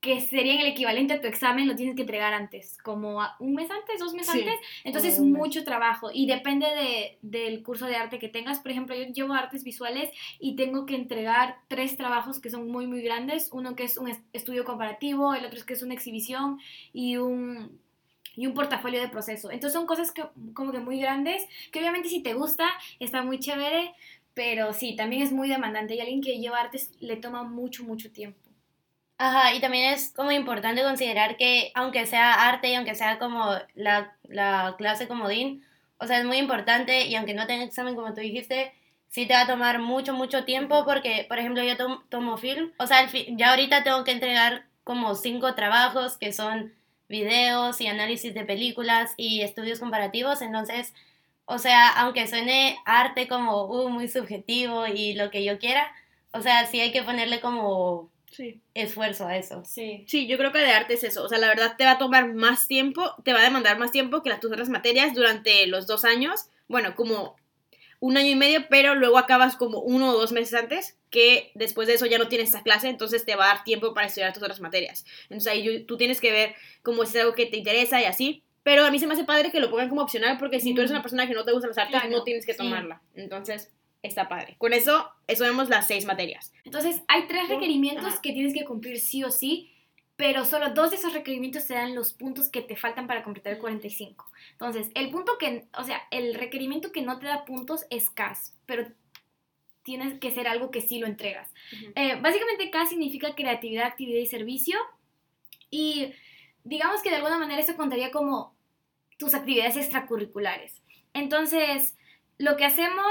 que 0.00 0.20
serían 0.20 0.58
el 0.60 0.66
equivalente 0.66 1.12
a 1.14 1.20
tu 1.20 1.28
examen 1.28 1.68
lo 1.68 1.76
tienes 1.76 1.94
que 1.94 2.00
entregar 2.00 2.32
antes, 2.32 2.78
como 2.82 3.20
un 3.38 3.54
mes 3.54 3.70
antes, 3.70 4.00
dos 4.00 4.14
meses 4.14 4.34
antes. 4.34 4.54
Entonces, 4.82 5.20
mucho 5.20 5.62
trabajo 5.62 6.10
y 6.12 6.26
depende 6.26 6.66
de, 6.66 7.18
del 7.20 7.62
curso 7.62 7.86
de 7.86 7.96
arte 7.96 8.18
que 8.18 8.28
tengas. 8.28 8.60
Por 8.60 8.72
ejemplo, 8.72 8.96
yo 8.96 9.04
llevo 9.04 9.34
artes 9.34 9.62
visuales 9.62 10.10
y 10.40 10.56
tengo 10.56 10.86
que 10.86 10.96
entregar 10.96 11.58
tres 11.68 11.96
trabajos 11.96 12.40
que 12.40 12.50
son 12.50 12.68
muy, 12.68 12.86
muy 12.86 13.02
grandes. 13.02 13.50
Uno 13.52 13.76
que 13.76 13.84
es 13.84 13.98
un 13.98 14.10
estudio 14.32 14.64
comparativo, 14.64 15.34
el 15.34 15.44
otro 15.44 15.58
es 15.58 15.64
que 15.64 15.74
es 15.74 15.82
una 15.82 15.94
exhibición 15.94 16.58
y 16.92 17.18
un, 17.18 17.78
y 18.36 18.46
un 18.46 18.54
portafolio 18.54 19.00
de 19.00 19.08
proceso. 19.08 19.50
Entonces, 19.50 19.72
son 19.72 19.86
cosas 19.86 20.12
que, 20.12 20.24
como 20.54 20.72
que 20.72 20.78
muy 20.78 21.00
grandes, 21.00 21.44
que 21.70 21.80
obviamente 21.80 22.08
si 22.08 22.22
te 22.22 22.34
gusta, 22.34 22.68
está 22.98 23.22
muy 23.22 23.38
chévere, 23.38 23.94
pero 24.34 24.72
sí, 24.72 24.96
también 24.96 25.22
es 25.22 25.32
muy 25.32 25.48
demandante 25.48 25.94
y 25.94 26.00
alguien 26.00 26.22
que 26.22 26.38
lleva 26.38 26.60
artes 26.60 26.90
le 27.00 27.16
toma 27.16 27.42
mucho, 27.42 27.84
mucho 27.84 28.10
tiempo. 28.10 28.38
Ajá, 29.18 29.54
y 29.54 29.60
también 29.60 29.92
es 29.92 30.12
como 30.12 30.32
importante 30.32 30.82
considerar 30.82 31.36
que 31.36 31.70
aunque 31.74 32.06
sea 32.06 32.48
arte 32.48 32.70
y 32.70 32.74
aunque 32.74 32.94
sea 32.94 33.18
como 33.18 33.54
la, 33.74 34.16
la 34.24 34.74
clase 34.78 35.06
comodín, 35.06 35.64
o 35.98 36.06
sea, 36.06 36.18
es 36.18 36.24
muy 36.24 36.38
importante 36.38 37.06
y 37.06 37.14
aunque 37.14 37.34
no 37.34 37.46
tenga 37.46 37.62
examen 37.62 37.94
como 37.94 38.14
tú 38.14 38.20
dijiste, 38.20 38.72
sí 39.08 39.26
te 39.26 39.34
va 39.34 39.42
a 39.42 39.46
tomar 39.46 39.78
mucho, 39.78 40.14
mucho 40.14 40.44
tiempo 40.44 40.84
porque, 40.84 41.24
por 41.28 41.38
ejemplo, 41.38 41.62
yo 41.62 41.76
tomo 42.08 42.36
film, 42.38 42.72
o 42.78 42.86
sea, 42.86 43.08
ya 43.36 43.50
ahorita 43.50 43.84
tengo 43.84 44.02
que 44.02 44.10
entregar 44.10 44.64
como 44.82 45.14
cinco 45.14 45.54
trabajos 45.54 46.16
que 46.16 46.32
son 46.32 46.72
videos 47.12 47.80
y 47.80 47.86
análisis 47.86 48.34
de 48.34 48.44
películas 48.44 49.12
y 49.16 49.42
estudios 49.42 49.78
comparativos, 49.78 50.42
entonces, 50.42 50.94
o 51.44 51.58
sea, 51.58 51.90
aunque 51.90 52.26
suene 52.26 52.78
arte 52.84 53.28
como 53.28 53.66
uh, 53.66 53.88
muy 53.90 54.08
subjetivo 54.08 54.86
y 54.88 55.12
lo 55.12 55.30
que 55.30 55.44
yo 55.44 55.58
quiera, 55.58 55.92
o 56.32 56.40
sea, 56.40 56.66
sí 56.66 56.80
hay 56.80 56.90
que 56.90 57.02
ponerle 57.02 57.40
como 57.40 58.10
sí. 58.30 58.60
esfuerzo 58.74 59.26
a 59.26 59.36
eso. 59.36 59.62
Sí. 59.64 60.04
Sí, 60.08 60.26
yo 60.26 60.38
creo 60.38 60.50
que 60.52 60.58
de 60.58 60.72
arte 60.72 60.94
es 60.94 61.04
eso. 61.04 61.22
O 61.22 61.28
sea, 61.28 61.38
la 61.38 61.48
verdad 61.48 61.76
te 61.76 61.84
va 61.84 61.92
a 61.92 61.98
tomar 61.98 62.32
más 62.32 62.66
tiempo, 62.66 63.14
te 63.22 63.34
va 63.34 63.40
a 63.40 63.44
demandar 63.44 63.78
más 63.78 63.92
tiempo 63.92 64.22
que 64.22 64.30
las 64.30 64.40
tus 64.40 64.50
otras 64.50 64.70
materias 64.70 65.14
durante 65.14 65.66
los 65.66 65.86
dos 65.86 66.04
años. 66.04 66.46
Bueno, 66.68 66.96
como 66.96 67.36
un 68.02 68.16
año 68.16 68.30
y 68.30 68.34
medio, 68.34 68.66
pero 68.68 68.96
luego 68.96 69.16
acabas 69.16 69.54
como 69.54 69.78
uno 69.78 70.10
o 70.10 70.18
dos 70.18 70.32
meses 70.32 70.54
antes, 70.54 70.98
que 71.08 71.52
después 71.54 71.86
de 71.86 71.94
eso 71.94 72.04
ya 72.04 72.18
no 72.18 72.26
tienes 72.26 72.48
esta 72.48 72.64
clase, 72.64 72.88
entonces 72.88 73.24
te 73.24 73.36
va 73.36 73.44
a 73.44 73.54
dar 73.54 73.64
tiempo 73.64 73.94
para 73.94 74.08
estudiar 74.08 74.32
tus 74.32 74.42
otras 74.42 74.60
materias. 74.60 75.06
Entonces 75.30 75.52
ahí 75.52 75.84
tú 75.84 75.96
tienes 75.96 76.20
que 76.20 76.32
ver 76.32 76.56
cómo 76.82 77.04
es 77.04 77.14
algo 77.14 77.32
que 77.32 77.46
te 77.46 77.58
interesa 77.58 78.00
y 78.00 78.04
así. 78.04 78.42
Pero 78.64 78.84
a 78.84 78.90
mí 78.90 78.98
se 78.98 79.06
me 79.06 79.14
hace 79.14 79.22
padre 79.22 79.52
que 79.52 79.60
lo 79.60 79.70
pongan 79.70 79.88
como 79.88 80.02
opcional, 80.02 80.36
porque 80.36 80.58
si 80.58 80.74
tú 80.74 80.80
eres 80.80 80.90
una 80.90 81.00
persona 81.00 81.28
que 81.28 81.34
no 81.34 81.44
te 81.44 81.52
gusta 81.52 81.68
las 81.68 81.78
artes, 81.78 82.10
no 82.10 82.24
tienes 82.24 82.44
que 82.44 82.54
tomarla. 82.54 83.00
Entonces, 83.14 83.70
está 84.02 84.28
padre. 84.28 84.56
Con 84.58 84.72
eso, 84.72 85.08
eso 85.28 85.44
vemos 85.44 85.68
las 85.68 85.86
seis 85.86 86.04
materias. 86.04 86.52
Entonces, 86.64 87.02
hay 87.06 87.28
tres 87.28 87.48
requerimientos 87.48 88.18
que 88.18 88.32
tienes 88.32 88.52
que 88.52 88.64
cumplir 88.64 88.98
sí 88.98 89.22
o 89.22 89.30
sí, 89.30 89.71
pero 90.16 90.44
solo 90.44 90.70
dos 90.70 90.90
de 90.90 90.96
esos 90.96 91.12
requerimientos 91.12 91.66
te 91.66 91.74
dan 91.74 91.94
los 91.94 92.12
puntos 92.12 92.48
que 92.48 92.62
te 92.62 92.76
faltan 92.76 93.06
para 93.06 93.22
completar 93.22 93.54
el 93.54 93.58
45. 93.58 94.26
Entonces, 94.52 94.90
el 94.94 95.10
punto 95.10 95.38
que, 95.38 95.66
o 95.76 95.84
sea, 95.84 96.02
el 96.10 96.34
requerimiento 96.34 96.92
que 96.92 97.02
no 97.02 97.18
te 97.18 97.26
da 97.26 97.44
puntos 97.44 97.86
es 97.90 98.10
CAS, 98.10 98.54
pero 98.66 98.86
tienes 99.82 100.18
que 100.20 100.30
ser 100.30 100.46
algo 100.46 100.70
que 100.70 100.80
sí 100.80 100.98
lo 100.98 101.06
entregas. 101.06 101.52
Eh, 101.96 102.16
básicamente, 102.20 102.70
CAS 102.70 102.90
significa 102.90 103.34
creatividad, 103.34 103.86
actividad 103.86 104.20
y 104.20 104.26
servicio. 104.26 104.78
Y 105.70 106.12
digamos 106.64 107.02
que 107.02 107.10
de 107.10 107.16
alguna 107.16 107.38
manera 107.38 107.60
eso 107.60 107.76
contaría 107.76 108.10
como 108.10 108.54
tus 109.16 109.34
actividades 109.34 109.76
extracurriculares. 109.76 110.82
Entonces, 111.14 111.96
lo 112.38 112.56
que 112.56 112.64
hacemos 112.64 113.06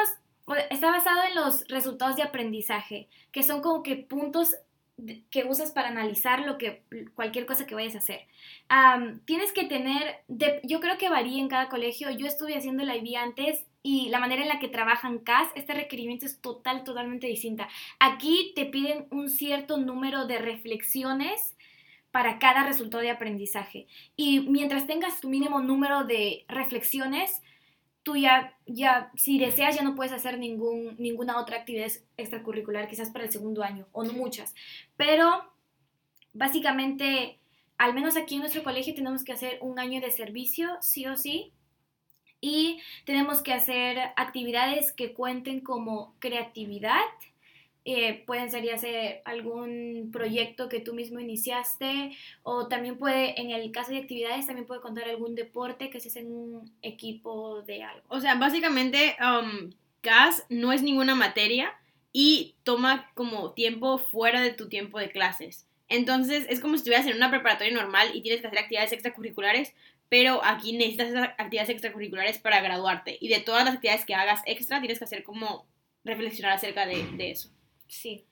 está 0.69 0.91
basado 0.91 1.23
en 1.23 1.35
los 1.35 1.67
resultados 1.67 2.15
de 2.15 2.23
aprendizaje, 2.23 3.09
que 3.31 3.43
son 3.43 3.61
como 3.61 3.83
que 3.83 3.95
puntos 3.95 4.55
que 5.29 5.45
usas 5.45 5.71
para 5.71 5.87
analizar 5.87 6.45
lo 6.45 6.57
que 6.57 6.83
cualquier 7.15 7.45
cosa 7.45 7.65
que 7.65 7.75
vayas 7.75 7.95
a 7.95 7.99
hacer. 7.99 8.27
tienes 9.25 9.51
que 9.51 9.65
tener, 9.65 10.23
yo 10.63 10.79
creo 10.79 10.97
que 10.97 11.09
varía 11.09 11.41
en 11.41 11.47
cada 11.47 11.69
colegio. 11.69 12.11
Yo 12.11 12.27
estuve 12.27 12.55
haciendo 12.55 12.83
la 12.83 12.95
IB 12.95 13.17
antes 13.17 13.65
y 13.83 14.09
la 14.09 14.19
manera 14.19 14.43
en 14.43 14.47
la 14.47 14.59
que 14.59 14.67
trabajan 14.67 15.19
CAS, 15.19 15.49
este 15.55 15.73
requerimiento 15.73 16.25
es 16.25 16.39
total, 16.39 16.83
totalmente 16.83 17.27
distinta. 17.27 17.67
Aquí 17.99 18.53
te 18.55 18.65
piden 18.65 19.07
un 19.09 19.29
cierto 19.29 19.77
número 19.77 20.25
de 20.25 20.37
reflexiones 20.37 21.55
para 22.11 22.39
cada 22.39 22.65
resultado 22.65 23.01
de 23.01 23.09
aprendizaje. 23.09 23.87
Y 24.15 24.41
mientras 24.41 24.85
tengas 24.85 25.19
tu 25.21 25.29
mínimo 25.29 25.61
número 25.61 26.03
de 26.03 26.45
reflexiones, 26.47 27.41
tú 28.03 28.15
ya, 28.15 28.57
ya, 28.65 29.11
si 29.15 29.37
deseas, 29.37 29.75
ya 29.75 29.83
no 29.83 29.95
puedes 29.95 30.13
hacer 30.13 30.39
ningún, 30.39 30.95
ninguna 30.97 31.39
otra 31.39 31.57
actividad 31.57 31.91
extracurricular, 32.17 32.87
quizás 32.87 33.09
para 33.09 33.25
el 33.25 33.31
segundo 33.31 33.63
año, 33.63 33.87
o 33.91 34.03
no 34.03 34.13
muchas. 34.13 34.55
Pero 34.97 35.51
básicamente, 36.33 37.39
al 37.77 37.93
menos 37.93 38.17
aquí 38.17 38.35
en 38.35 38.41
nuestro 38.41 38.63
colegio 38.63 38.95
tenemos 38.95 39.23
que 39.23 39.33
hacer 39.33 39.59
un 39.61 39.79
año 39.79 40.01
de 40.01 40.11
servicio, 40.11 40.77
sí 40.81 41.05
o 41.05 41.15
sí, 41.15 41.53
y 42.39 42.81
tenemos 43.05 43.43
que 43.43 43.53
hacer 43.53 43.99
actividades 44.15 44.91
que 44.91 45.13
cuenten 45.13 45.61
como 45.61 46.15
creatividad, 46.19 47.05
eh, 47.83 48.23
pueden 48.27 48.51
ser 48.51 48.63
ya 48.63 48.77
sea 48.77 49.21
algún 49.25 50.09
proyecto 50.11 50.69
que 50.69 50.81
tú 50.81 50.93
mismo 50.93 51.19
iniciaste 51.19 52.15
o 52.43 52.67
también 52.67 52.97
puede, 52.97 53.39
en 53.41 53.49
el 53.49 53.71
caso 53.71 53.91
de 53.91 53.97
actividades, 53.97 54.45
también 54.45 54.67
puede 54.67 54.81
contar 54.81 55.09
algún 55.09 55.33
deporte 55.33 55.89
que 55.89 55.99
se 55.99 56.09
hace 56.09 56.19
en 56.19 56.31
un 56.31 56.71
equipo 56.83 57.63
de 57.63 57.83
algo. 57.83 58.03
O 58.09 58.19
sea, 58.19 58.35
básicamente 58.35 59.15
um, 59.19 59.71
CAS 60.01 60.45
no 60.49 60.71
es 60.73 60.83
ninguna 60.83 61.15
materia 61.15 61.73
y 62.13 62.55
toma 62.63 63.09
como 63.15 63.53
tiempo 63.53 63.97
fuera 63.97 64.41
de 64.41 64.51
tu 64.51 64.69
tiempo 64.69 64.99
de 64.99 65.09
clases. 65.09 65.65
Entonces 65.87 66.45
es 66.49 66.59
como 66.59 66.75
si 66.75 66.79
estuvieras 66.79 67.07
en 67.07 67.15
una 67.15 67.31
preparatoria 67.31 67.73
normal 67.73 68.11
y 68.13 68.21
tienes 68.21 68.41
que 68.41 68.47
hacer 68.47 68.59
actividades 68.59 68.93
extracurriculares, 68.93 69.73
pero 70.07 70.43
aquí 70.43 70.73
necesitas 70.73 71.33
actividades 71.37 71.69
extracurriculares 71.69 72.37
para 72.37 72.61
graduarte. 72.61 73.17
Y 73.19 73.29
de 73.29 73.39
todas 73.39 73.65
las 73.65 73.75
actividades 73.75 74.05
que 74.05 74.13
hagas 74.13 74.41
extra, 74.45 74.79
tienes 74.79 74.99
que 74.99 75.05
hacer 75.05 75.23
como 75.23 75.65
reflexionar 76.03 76.53
acerca 76.53 76.85
de, 76.85 77.07
de 77.17 77.31
eso. 77.31 77.49
Sí. 77.91 78.25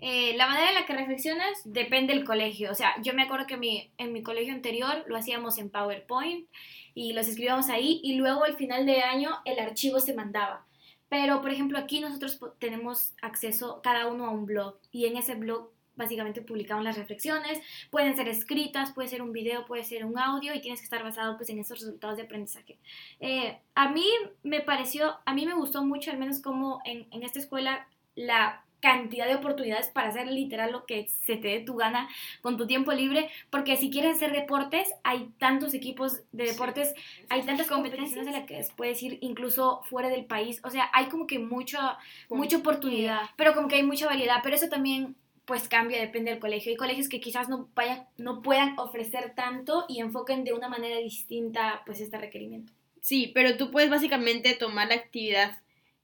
Eh, 0.00 0.36
la 0.36 0.46
manera 0.46 0.68
en 0.68 0.74
la 0.74 0.84
que 0.84 0.92
reflexionas 0.92 1.62
depende 1.64 2.12
del 2.12 2.24
colegio. 2.24 2.70
O 2.70 2.74
sea, 2.74 3.00
yo 3.00 3.14
me 3.14 3.22
acuerdo 3.22 3.46
que 3.46 3.56
mi, 3.56 3.90
en 3.96 4.12
mi 4.12 4.22
colegio 4.22 4.52
anterior 4.52 5.04
lo 5.06 5.16
hacíamos 5.16 5.56
en 5.56 5.70
PowerPoint 5.70 6.46
y 6.94 7.14
los 7.14 7.26
escribíamos 7.26 7.70
ahí 7.70 8.00
y 8.04 8.16
luego 8.16 8.44
al 8.44 8.56
final 8.56 8.84
de 8.84 9.00
año 9.00 9.30
el 9.46 9.58
archivo 9.60 9.98
se 9.98 10.14
mandaba. 10.14 10.66
Pero, 11.08 11.40
por 11.40 11.50
ejemplo, 11.50 11.78
aquí 11.78 12.00
nosotros 12.00 12.38
tenemos 12.58 13.14
acceso 13.22 13.80
cada 13.82 14.08
uno 14.08 14.26
a 14.26 14.30
un 14.30 14.44
blog 14.44 14.78
y 14.92 15.06
en 15.06 15.16
ese 15.16 15.36
blog 15.36 15.70
básicamente 15.96 16.42
publicamos 16.42 16.84
las 16.84 16.98
reflexiones, 16.98 17.60
pueden 17.90 18.14
ser 18.14 18.28
escritas, 18.28 18.92
puede 18.92 19.08
ser 19.08 19.22
un 19.22 19.32
video, 19.32 19.64
puede 19.64 19.84
ser 19.84 20.04
un 20.04 20.18
audio 20.18 20.54
y 20.54 20.60
tienes 20.60 20.80
que 20.80 20.84
estar 20.84 21.02
basado 21.02 21.36
pues 21.38 21.48
en 21.48 21.58
esos 21.58 21.80
resultados 21.80 22.18
de 22.18 22.24
aprendizaje. 22.24 22.78
Eh, 23.20 23.58
a 23.74 23.88
mí 23.88 24.06
me 24.42 24.60
pareció, 24.60 25.16
a 25.24 25.34
mí 25.34 25.46
me 25.46 25.54
gustó 25.54 25.82
mucho, 25.82 26.10
al 26.10 26.18
menos 26.18 26.40
como 26.40 26.80
en, 26.84 27.08
en 27.10 27.22
esta 27.22 27.38
escuela, 27.38 27.88
la 28.14 28.64
cantidad 28.80 29.26
de 29.26 29.36
oportunidades 29.36 29.88
para 29.88 30.08
hacer 30.08 30.28
literal 30.28 30.72
lo 30.72 30.86
que 30.86 31.08
se 31.26 31.36
te 31.36 31.48
dé 31.48 31.60
tu 31.60 31.76
gana 31.76 32.08
con 32.42 32.56
tu 32.56 32.66
tiempo 32.66 32.92
libre, 32.92 33.30
porque 33.50 33.76
si 33.76 33.90
quieres 33.90 34.16
hacer 34.16 34.32
deportes, 34.32 34.88
hay 35.02 35.30
tantos 35.38 35.74
equipos 35.74 36.20
de 36.32 36.44
deportes, 36.44 36.94
hay 37.28 37.42
tantas 37.42 37.66
competiciones 37.66 38.26
en 38.26 38.32
las 38.32 38.46
que 38.46 38.64
puedes 38.76 39.02
ir 39.02 39.18
incluso 39.20 39.82
fuera 39.84 40.08
del 40.08 40.24
país, 40.24 40.60
o 40.64 40.70
sea, 40.70 40.90
hay 40.92 41.06
como 41.06 41.26
que 41.26 41.38
mucha, 41.38 41.98
mucha 42.28 42.58
oportunidad, 42.58 43.20
pero 43.36 43.54
como 43.54 43.68
que 43.68 43.76
hay 43.76 43.82
mucha 43.82 44.06
variedad, 44.06 44.40
pero 44.42 44.56
eso 44.56 44.68
también 44.68 45.16
pues 45.44 45.66
cambia, 45.66 45.98
depende 45.98 46.30
del 46.30 46.40
colegio. 46.40 46.70
Hay 46.70 46.76
colegios 46.76 47.08
que 47.08 47.20
quizás 47.20 47.48
no, 47.48 47.70
vayan, 47.74 48.06
no 48.18 48.42
puedan 48.42 48.78
ofrecer 48.78 49.32
tanto 49.34 49.86
y 49.88 50.00
enfoquen 50.00 50.44
de 50.44 50.52
una 50.52 50.68
manera 50.68 50.98
distinta 50.98 51.80
pues 51.86 52.02
este 52.02 52.18
requerimiento. 52.18 52.70
Sí, 53.00 53.32
pero 53.34 53.56
tú 53.56 53.70
puedes 53.70 53.88
básicamente 53.88 54.54
tomar 54.54 54.88
la 54.88 54.96
actividad 54.96 55.58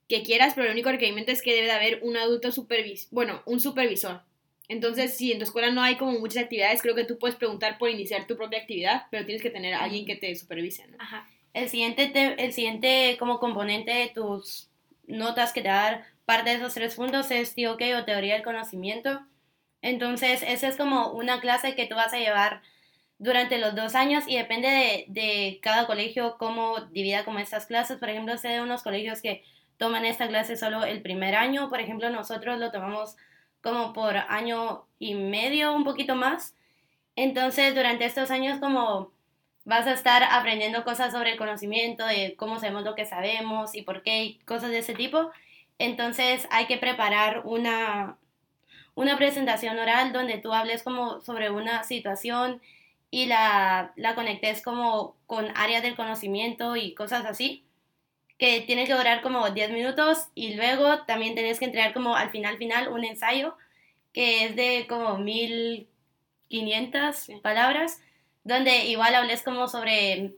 que 0.09 0.23
quieras, 0.23 0.53
pero 0.55 0.67
el 0.67 0.73
único 0.73 0.91
requerimiento 0.91 1.33
es 1.33 1.43
que 1.43 1.55
debe 1.55 1.67
de 1.67 1.73
haber 1.73 2.01
un 2.03 2.17
adulto 2.17 2.53
supervisor, 2.53 3.09
bueno, 3.11 3.43
un 3.47 3.61
supervisor. 3.61 4.23
Entonces, 4.69 5.17
si 5.17 5.33
en 5.33 5.39
tu 5.39 5.45
escuela 5.45 5.71
no 5.71 5.83
hay 5.83 5.97
como 5.97 6.19
muchas 6.19 6.45
actividades, 6.45 6.81
creo 6.81 6.95
que 6.95 7.05
tú 7.05 7.19
puedes 7.19 7.37
preguntar 7.37 7.77
por 7.79 7.91
iniciar 7.91 8.27
tu 8.27 8.37
propia 8.37 8.61
actividad, 8.61 9.07
pero 9.11 9.25
tienes 9.25 9.43
que 9.43 9.51
tener 9.51 9.75
alguien 9.75 10.07
que 10.07 10.17
te 10.17 10.35
supervise, 10.35 10.87
¿no? 10.89 10.97
Ajá. 10.99 11.29
El 11.53 11.69
siguiente, 11.69 12.13
el 12.39 12.53
siguiente 12.53 13.17
como 13.19 13.39
componente 13.39 13.93
de 13.93 14.09
tus 14.09 14.69
notas 15.07 15.53
que 15.53 15.61
te 15.61 15.69
dar 15.69 16.05
parte 16.25 16.51
de 16.51 16.57
esos 16.57 16.75
tres 16.75 16.95
puntos 16.95 17.31
es 17.31 17.55
TOK 17.55 17.81
o 17.97 18.05
teoría 18.05 18.35
del 18.35 18.43
conocimiento. 18.43 19.21
Entonces, 19.83 20.43
esa 20.43 20.69
es 20.69 20.77
como 20.77 21.13
una 21.13 21.41
clase 21.41 21.75
que 21.75 21.87
tú 21.87 21.95
vas 21.95 22.15
a 22.15 22.19
llevar 22.19 22.63
durante 23.19 23.59
los 23.59 23.75
dos 23.75 23.95
años 23.95 24.25
y 24.27 24.37
depende 24.37 24.69
de, 24.69 25.05
de 25.09 25.61
cada 25.63 25.87
colegio 25.87 26.37
cómo 26.39 26.81
divida 26.87 27.25
como 27.25 27.39
estas 27.39 27.67
clases. 27.67 27.99
Por 27.99 28.09
ejemplo, 28.09 28.37
sé 28.39 28.49
de 28.49 28.63
unos 28.63 28.83
colegios 28.83 29.21
que 29.21 29.45
toman 29.77 30.05
esta 30.05 30.29
clase 30.29 30.57
solo 30.57 30.85
el 30.85 31.03
primer 31.03 31.35
año. 31.35 31.69
Por 31.69 31.81
ejemplo, 31.81 32.11
nosotros 32.11 32.59
lo 32.59 32.71
tomamos 32.71 33.17
como 33.63 33.93
por 33.93 34.17
año 34.17 34.87
y 34.99 35.15
medio, 35.15 35.75
un 35.75 35.85
poquito 35.85 36.15
más. 36.17 36.55
Entonces, 37.17 37.75
durante 37.75 38.05
estos 38.05 38.31
años 38.31 38.59
como 38.61 39.13
vas 39.65 39.87
a 39.87 39.93
estar 39.93 40.23
aprendiendo 40.23 40.85
cosas 40.85 41.13
sobre 41.13 41.33
el 41.33 41.39
conocimiento, 41.39 42.07
de 42.07 42.37
cómo 42.37 42.59
sabemos 42.59 42.85
lo 42.85 42.95
que 42.95 43.07
sabemos 43.07 43.75
y 43.75 43.83
por 43.83 44.03
qué, 44.03 44.25
y 44.25 44.39
cosas 44.41 44.71
de 44.71 44.79
ese 44.79 44.95
tipo. 44.95 45.31
Entonces 45.79 46.47
hay 46.51 46.67
que 46.67 46.79
preparar 46.79 47.43
una, 47.45 48.19
una 48.95 49.17
presentación 49.17 49.79
oral 49.79 50.13
donde 50.13 50.39
tú 50.39 50.53
hables 50.53 50.83
como 50.83 51.21
sobre 51.23 51.51
una 51.51 51.83
situación 51.85 52.61
y 53.11 53.27
la, 53.27 53.93
la 53.97 54.15
conectes 54.15 54.63
como 54.63 55.17
con 55.27 55.47
áreas 55.57 55.83
del 55.83 55.97
conocimiento 55.97 56.77
y 56.77 56.95
cosas 56.95 57.25
así, 57.27 57.65
que 58.39 58.63
tiene 58.63 58.87
que 58.87 58.95
durar 58.95 59.21
como 59.23 59.51
10 59.51 59.71
minutos 59.71 60.29
y 60.35 60.55
luego 60.55 61.05
también 61.07 61.35
tienes 61.35 61.59
que 61.59 61.67
entregar 61.67 61.93
como 61.93 62.17
al 62.17 62.31
final 62.31 62.57
final 62.59 62.89
un 62.89 63.05
ensayo 63.05 63.57
que 64.13 64.45
es 64.45 64.57
de 64.57 64.87
como 64.89 65.19
1500 65.19 67.29
palabras, 67.43 68.01
donde 68.45 68.87
igual 68.87 69.15
hables 69.15 69.43
como 69.43 69.69
sobre, 69.69 70.35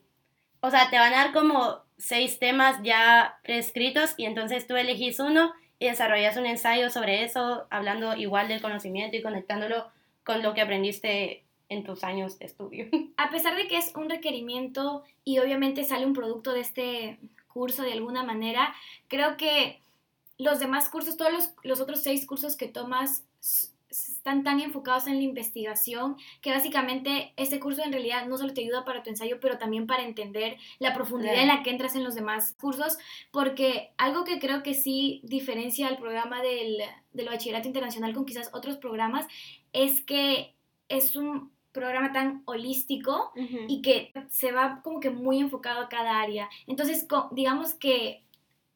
o 0.60 0.70
sea, 0.70 0.90
te 0.90 0.98
van 0.98 1.12
a 1.12 1.24
dar 1.24 1.32
como 1.32 1.84
seis 1.98 2.38
temas 2.38 2.78
ya 2.82 3.38
prescritos 3.42 4.14
y 4.16 4.24
entonces 4.24 4.66
tú 4.66 4.76
elegís 4.76 5.20
uno 5.20 5.52
y 5.78 5.86
desarrollas 5.86 6.36
un 6.36 6.46
ensayo 6.46 6.90
sobre 6.90 7.24
eso, 7.24 7.66
hablando 7.70 8.16
igual 8.16 8.48
del 8.48 8.62
conocimiento 8.62 9.16
y 9.16 9.22
conectándolo 9.22 9.86
con 10.24 10.42
lo 10.42 10.54
que 10.54 10.62
aprendiste 10.62 11.44
en 11.68 11.84
tus 11.84 12.02
años 12.02 12.38
de 12.38 12.46
estudio. 12.46 12.86
A 13.16 13.30
pesar 13.30 13.56
de 13.56 13.68
que 13.68 13.76
es 13.76 13.92
un 13.94 14.08
requerimiento 14.08 15.04
y 15.24 15.38
obviamente 15.38 15.84
sale 15.84 16.06
un 16.06 16.14
producto 16.14 16.52
de 16.52 16.60
este 16.60 17.18
curso 17.56 17.82
de 17.82 17.94
alguna 17.94 18.22
manera, 18.22 18.74
creo 19.08 19.38
que 19.38 19.80
los 20.36 20.58
demás 20.58 20.90
cursos, 20.90 21.16
todos 21.16 21.32
los, 21.32 21.52
los 21.62 21.80
otros 21.80 22.02
seis 22.02 22.26
cursos 22.26 22.54
que 22.54 22.68
tomas 22.68 23.24
están 23.88 24.44
tan 24.44 24.60
enfocados 24.60 25.06
en 25.06 25.14
la 25.14 25.22
investigación 25.22 26.16
que 26.42 26.50
básicamente 26.50 27.32
este 27.36 27.58
curso 27.58 27.82
en 27.82 27.92
realidad 27.92 28.26
no 28.26 28.36
solo 28.36 28.52
te 28.52 28.60
ayuda 28.60 28.84
para 28.84 29.02
tu 29.02 29.08
ensayo, 29.08 29.40
pero 29.40 29.56
también 29.56 29.86
para 29.86 30.02
entender 30.02 30.58
la 30.80 30.92
profundidad 30.92 31.40
en 31.40 31.48
la 31.48 31.62
que 31.62 31.70
entras 31.70 31.96
en 31.96 32.04
los 32.04 32.14
demás 32.14 32.54
cursos, 32.60 32.98
porque 33.30 33.92
algo 33.96 34.24
que 34.24 34.38
creo 34.38 34.62
que 34.62 34.74
sí 34.74 35.22
diferencia 35.24 35.88
al 35.88 35.96
programa 35.96 36.42
del, 36.42 36.76
del 37.14 37.26
bachillerato 37.26 37.68
internacional 37.68 38.12
con 38.12 38.26
quizás 38.26 38.50
otros 38.52 38.76
programas 38.76 39.24
es 39.72 40.02
que 40.02 40.54
es 40.90 41.16
un 41.16 41.55
programa 41.76 42.12
tan 42.12 42.42
holístico 42.46 43.32
y 43.68 43.82
que 43.82 44.12
se 44.28 44.50
va 44.50 44.80
como 44.82 44.98
que 44.98 45.10
muy 45.10 45.38
enfocado 45.38 45.80
a 45.80 45.88
cada 45.88 46.20
área. 46.20 46.48
Entonces, 46.66 47.06
digamos 47.30 47.74
que 47.74 48.24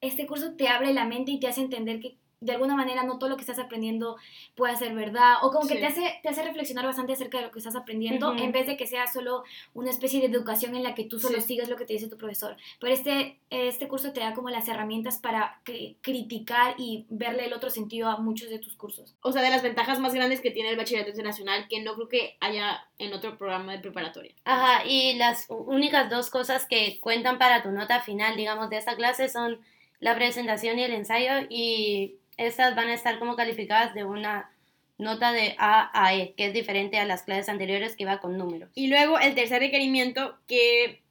este 0.00 0.26
curso 0.26 0.52
te 0.52 0.68
abre 0.68 0.92
la 0.92 1.04
mente 1.04 1.32
y 1.32 1.40
te 1.40 1.48
hace 1.48 1.62
entender 1.62 2.00
que 2.00 2.16
de 2.40 2.52
alguna 2.52 2.74
manera 2.74 3.02
no 3.02 3.18
todo 3.18 3.28
lo 3.28 3.36
que 3.36 3.42
estás 3.42 3.58
aprendiendo 3.58 4.16
puede 4.54 4.74
ser 4.76 4.94
verdad 4.94 5.34
o 5.42 5.50
como 5.50 5.68
que 5.68 5.76
te, 5.76 5.86
hace, 5.86 6.18
te 6.22 6.28
hace 6.30 6.42
reflexionar 6.42 6.86
bastante 6.86 7.12
acerca 7.12 7.38
de 7.38 7.44
lo 7.44 7.50
que 7.50 7.58
estás 7.58 7.76
aprendiendo 7.76 8.34
en 8.34 8.50
vez 8.50 8.66
de 8.66 8.78
que 8.78 8.86
sea 8.86 9.06
solo 9.06 9.44
una 9.74 9.90
especie 9.90 10.20
de 10.20 10.26
educación 10.26 10.74
en 10.74 10.82
la 10.82 10.94
que 10.94 11.04
tú 11.04 11.20
solo 11.20 11.40
sigues 11.40 11.68
lo 11.68 11.76
que 11.76 11.84
te 11.84 11.92
dice 11.92 12.08
tu 12.08 12.16
profesor. 12.16 12.56
Pero 12.80 12.94
este, 12.94 13.38
este 13.50 13.88
curso 13.88 14.12
te 14.12 14.20
da 14.20 14.32
como 14.32 14.48
las 14.48 14.68
herramientas 14.68 15.18
para 15.18 15.60
criticar 16.00 16.74
y 16.78 17.04
verle 17.10 17.44
el 17.44 17.52
otro 17.52 17.68
sentido 17.68 18.08
a 18.08 18.16
muchos 18.16 18.48
de 18.48 18.58
tus 18.58 18.74
cursos. 18.74 19.14
O 19.20 19.32
sea, 19.32 19.42
de 19.42 19.50
las 19.50 19.62
ventajas 19.62 19.98
más 20.00 20.14
grandes 20.14 20.40
que 20.40 20.50
tiene 20.50 20.70
el 20.70 20.76
bachillerato 20.76 21.10
internacional 21.10 21.66
que 21.68 21.82
no 21.82 21.94
creo 21.94 22.08
que 22.08 22.36
haya 22.40 22.86
en 22.98 23.12
otro 23.12 23.36
programa 23.36 23.72
de 23.72 23.80
preparatoria. 23.80 24.32
Ajá, 24.44 24.86
y 24.86 25.14
las 25.14 25.46
únicas 25.48 26.08
dos 26.08 26.30
cosas 26.30 26.64
que 26.66 27.00
cuentan 27.00 27.38
para 27.38 27.62
tu 27.62 27.70
nota 27.70 28.00
final, 28.00 28.36
digamos, 28.36 28.70
de 28.70 28.78
esta 28.78 28.96
clase 28.96 29.28
son 29.28 29.60
la 30.00 30.14
presentación 30.14 30.78
y 30.78 30.84
el 30.84 30.94
ensayo 30.94 31.46
y 31.50 32.19
estas 32.46 32.74
van 32.74 32.88
a 32.88 32.94
estar 32.94 33.18
como 33.18 33.36
calificadas 33.36 33.94
de 33.94 34.04
una 34.04 34.50
nota 34.96 35.32
de 35.32 35.54
A 35.58 35.90
a 35.92 36.14
E, 36.14 36.34
que 36.36 36.46
es 36.46 36.52
diferente 36.52 36.98
a 36.98 37.04
las 37.04 37.22
clases 37.22 37.48
anteriores 37.48 37.96
que 37.96 38.04
iba 38.04 38.20
con 38.20 38.38
números. 38.38 38.70
Y 38.74 38.88
luego 38.88 39.18
el 39.18 39.34
tercer 39.34 39.60
requerimiento 39.60 40.38
que 40.46 41.02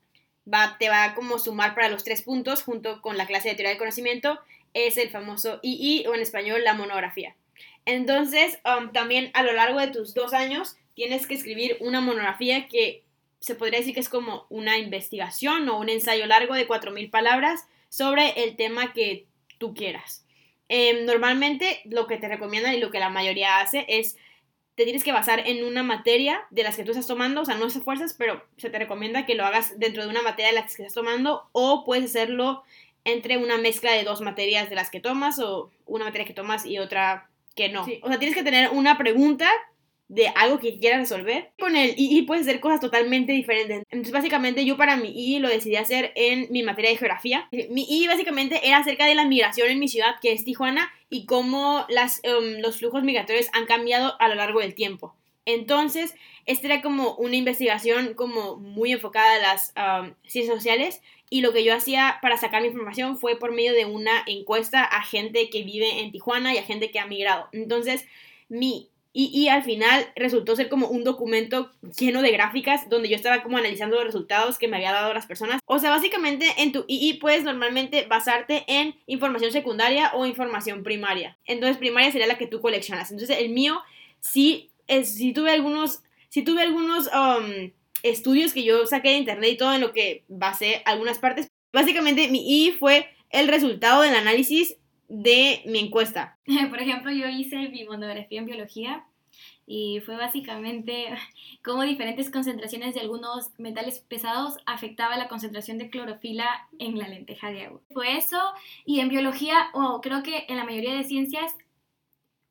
va, 0.51 0.77
te 0.79 0.89
va 0.89 1.03
a 1.03 1.15
como 1.15 1.39
sumar 1.39 1.75
para 1.75 1.89
los 1.89 2.03
tres 2.03 2.23
puntos 2.23 2.63
junto 2.63 3.01
con 3.01 3.17
la 3.17 3.27
clase 3.27 3.49
de 3.49 3.55
teoría 3.55 3.69
del 3.69 3.79
conocimiento 3.79 4.39
es 4.73 4.97
el 4.97 5.09
famoso 5.09 5.59
II 5.61 6.05
o 6.07 6.15
en 6.15 6.21
español 6.21 6.63
la 6.63 6.73
monografía. 6.73 7.35
Entonces, 7.85 8.59
um, 8.65 8.91
también 8.91 9.31
a 9.33 9.43
lo 9.43 9.53
largo 9.53 9.79
de 9.79 9.87
tus 9.87 10.13
dos 10.13 10.33
años 10.33 10.77
tienes 10.95 11.27
que 11.27 11.33
escribir 11.35 11.77
una 11.79 12.01
monografía 12.01 12.67
que 12.67 13.03
se 13.39 13.55
podría 13.55 13.79
decir 13.79 13.93
que 13.93 14.01
es 14.01 14.09
como 14.09 14.45
una 14.49 14.77
investigación 14.77 15.69
o 15.69 15.79
un 15.79 15.89
ensayo 15.89 16.25
largo 16.25 16.53
de 16.55 16.67
4.000 16.67 17.09
palabras 17.09 17.67
sobre 17.87 18.43
el 18.43 18.55
tema 18.55 18.93
que 18.93 19.25
tú 19.57 19.73
quieras. 19.73 20.25
Em, 20.69 21.05
normalmente 21.05 21.81
lo 21.85 22.07
que 22.07 22.17
te 22.17 22.27
recomiendan 22.27 22.75
y 22.75 22.79
lo 22.79 22.91
que 22.91 22.99
la 22.99 23.09
mayoría 23.09 23.59
hace 23.59 23.85
es 23.89 24.17
te 24.75 24.85
tienes 24.85 25.03
que 25.03 25.11
basar 25.11 25.41
en 25.45 25.65
una 25.65 25.83
materia 25.83 26.41
de 26.51 26.63
las 26.63 26.77
que 26.77 26.83
tú 26.83 26.91
estás 26.91 27.07
tomando, 27.07 27.41
o 27.41 27.45
sea, 27.45 27.55
no 27.55 27.65
es 27.65 27.83
fuerzas, 27.83 28.15
pero 28.17 28.41
se 28.55 28.69
te 28.69 28.79
recomienda 28.79 29.25
que 29.25 29.35
lo 29.35 29.43
hagas 29.43 29.77
dentro 29.77 30.03
de 30.03 30.09
una 30.09 30.21
materia 30.21 30.51
de 30.51 30.61
las 30.61 30.73
que 30.73 30.83
estás 30.83 30.93
tomando 30.93 31.49
o 31.51 31.83
puedes 31.83 32.05
hacerlo 32.05 32.63
entre 33.03 33.37
una 33.37 33.57
mezcla 33.57 33.91
de 33.91 34.03
dos 34.03 34.21
materias 34.21 34.69
de 34.69 34.75
las 34.75 34.89
que 34.89 35.01
tomas 35.01 35.39
o 35.39 35.69
una 35.85 36.05
materia 36.05 36.25
que 36.25 36.33
tomas 36.33 36.65
y 36.65 36.79
otra 36.79 37.29
que 37.55 37.67
no. 37.67 37.85
O 38.03 38.07
sea, 38.07 38.19
tienes 38.19 38.37
que 38.37 38.43
tener 38.43 38.69
una 38.69 38.97
pregunta 38.97 39.49
de 40.09 40.27
algo 40.35 40.59
que 40.59 40.77
quieras 40.79 40.99
resolver. 40.99 41.51
Con 41.59 41.77
el 41.77 41.93
II 41.95 42.23
puedes 42.23 42.45
hacer 42.45 42.59
cosas 42.59 42.81
totalmente 42.81 43.31
diferentes. 43.31 43.83
Entonces, 43.89 44.11
básicamente, 44.11 44.65
yo 44.65 44.75
para 44.75 44.97
mi 44.97 45.09
II 45.09 45.39
lo 45.39 45.47
decidí 45.47 45.75
hacer 45.75 46.11
en 46.15 46.47
mi 46.49 46.63
materia 46.63 46.91
de 46.91 46.97
geografía. 46.97 47.47
Mi 47.69 47.85
II 47.87 48.07
básicamente 48.07 48.67
era 48.67 48.79
acerca 48.79 49.05
de 49.05 49.15
la 49.15 49.25
migración 49.25 49.69
en 49.69 49.79
mi 49.79 49.87
ciudad, 49.87 50.15
que 50.21 50.33
es 50.33 50.43
Tijuana, 50.43 50.91
y 51.09 51.25
cómo 51.25 51.85
las, 51.89 52.21
um, 52.25 52.59
los 52.59 52.77
flujos 52.77 53.03
migratorios 53.03 53.47
han 53.53 53.65
cambiado 53.65 54.19
a 54.19 54.27
lo 54.27 54.35
largo 54.35 54.59
del 54.59 54.73
tiempo. 54.73 55.15
Entonces, 55.45 56.15
esta 56.45 56.67
era 56.67 56.81
como 56.81 57.15
una 57.15 57.35
investigación 57.35 58.13
como 58.15 58.57
muy 58.57 58.91
enfocada 58.91 59.35
a 59.35 59.39
las 59.39 59.73
ciencias 60.25 60.55
sociales 60.55 61.01
y 61.29 61.41
lo 61.41 61.53
que 61.53 61.63
yo 61.63 61.75
hacía 61.75 62.17
para 62.21 62.37
sacar 62.37 62.61
mi 62.61 62.67
información 62.67 63.17
fue 63.17 63.37
por 63.37 63.51
medio 63.51 63.73
de 63.73 63.85
una 63.85 64.23
encuesta 64.25 64.83
a 64.83 65.03
gente 65.03 65.49
que 65.49 65.63
vive 65.63 66.01
en 66.01 66.11
Tijuana 66.11 66.53
y 66.53 66.57
a 66.57 66.63
gente 66.63 66.91
que 66.91 66.99
ha 66.99 67.05
migrado. 67.05 67.49
Entonces, 67.51 68.05
mi 68.47 68.88
y, 69.11 69.47
al 69.47 69.63
final 69.63 70.05
resultó 70.15 70.55
ser 70.55 70.69
como 70.69 70.87
un 70.87 71.03
documento 71.03 71.71
lleno 71.97 72.21
de 72.21 72.31
gráficas 72.31 72.89
donde 72.89 73.09
yo 73.09 73.15
estaba 73.15 73.41
como 73.41 73.57
analizando 73.57 73.95
los 73.95 74.05
resultados 74.05 74.59
que 74.59 74.67
me 74.67 74.77
había 74.77 74.91
dado 74.91 75.13
las 75.13 75.25
personas. 75.25 75.59
O 75.65 75.79
sea, 75.79 75.89
básicamente 75.89 76.45
en 76.57 76.71
tu 76.71 76.85
II 76.87 77.15
puedes 77.19 77.43
normalmente 77.43 78.05
basarte 78.07 78.65
en 78.67 78.95
información 79.07 79.51
secundaria 79.51 80.11
o 80.13 80.27
información 80.27 80.83
primaria. 80.83 81.37
Entonces 81.45 81.77
primaria 81.77 82.11
sería 82.11 82.27
la 82.27 82.37
que 82.37 82.45
tú 82.45 82.61
coleccionas. 82.61 83.09
Entonces 83.09 83.39
el 83.39 83.49
mío 83.49 83.81
sí, 84.19 84.69
es, 84.87 85.15
sí 85.15 85.33
tuve 85.33 85.51
algunos, 85.51 86.03
sí 86.29 86.43
tuve 86.43 86.61
algunos 86.61 87.07
um, 87.07 87.71
estudios 88.03 88.53
que 88.53 88.63
yo 88.63 88.85
saqué 88.85 89.09
de 89.09 89.17
internet 89.17 89.51
y 89.53 89.57
todo 89.57 89.73
en 89.73 89.81
lo 89.81 89.91
que 89.91 90.23
basé 90.27 90.83
algunas 90.85 91.17
partes. 91.17 91.47
Básicamente 91.73 92.27
mi 92.27 92.67
I 92.67 92.73
fue 92.73 93.09
el 93.31 93.47
resultado 93.47 94.03
del 94.03 94.15
análisis 94.15 94.75
de 95.09 95.63
mi 95.65 95.79
encuesta. 95.79 96.37
Por 96.69 96.79
ejemplo, 96.79 97.11
yo 97.11 97.27
hice 97.27 97.57
mi 97.69 97.83
monografía 97.83 98.39
en 98.39 98.45
biología 98.45 99.05
y 99.65 99.99
fue 100.05 100.15
básicamente 100.15 101.07
cómo 101.63 101.83
diferentes 101.83 102.31
concentraciones 102.31 102.95
de 102.95 103.01
algunos 103.01 103.51
metales 103.59 103.99
pesados 103.99 104.57
afectaba 104.65 105.17
la 105.17 105.27
concentración 105.27 105.77
de 105.77 105.89
clorofila 105.89 106.67
en 106.79 106.97
la 106.97 107.07
lenteja 107.07 107.51
de 107.51 107.65
agua. 107.65 107.81
Fue 107.93 108.17
eso 108.17 108.39
y 108.85 108.99
en 108.99 109.09
biología, 109.09 109.69
o 109.73 109.99
creo 110.01 110.23
que 110.23 110.45
en 110.47 110.57
la 110.57 110.63
mayoría 110.63 110.95
de 110.95 111.03
ciencias, 111.03 111.53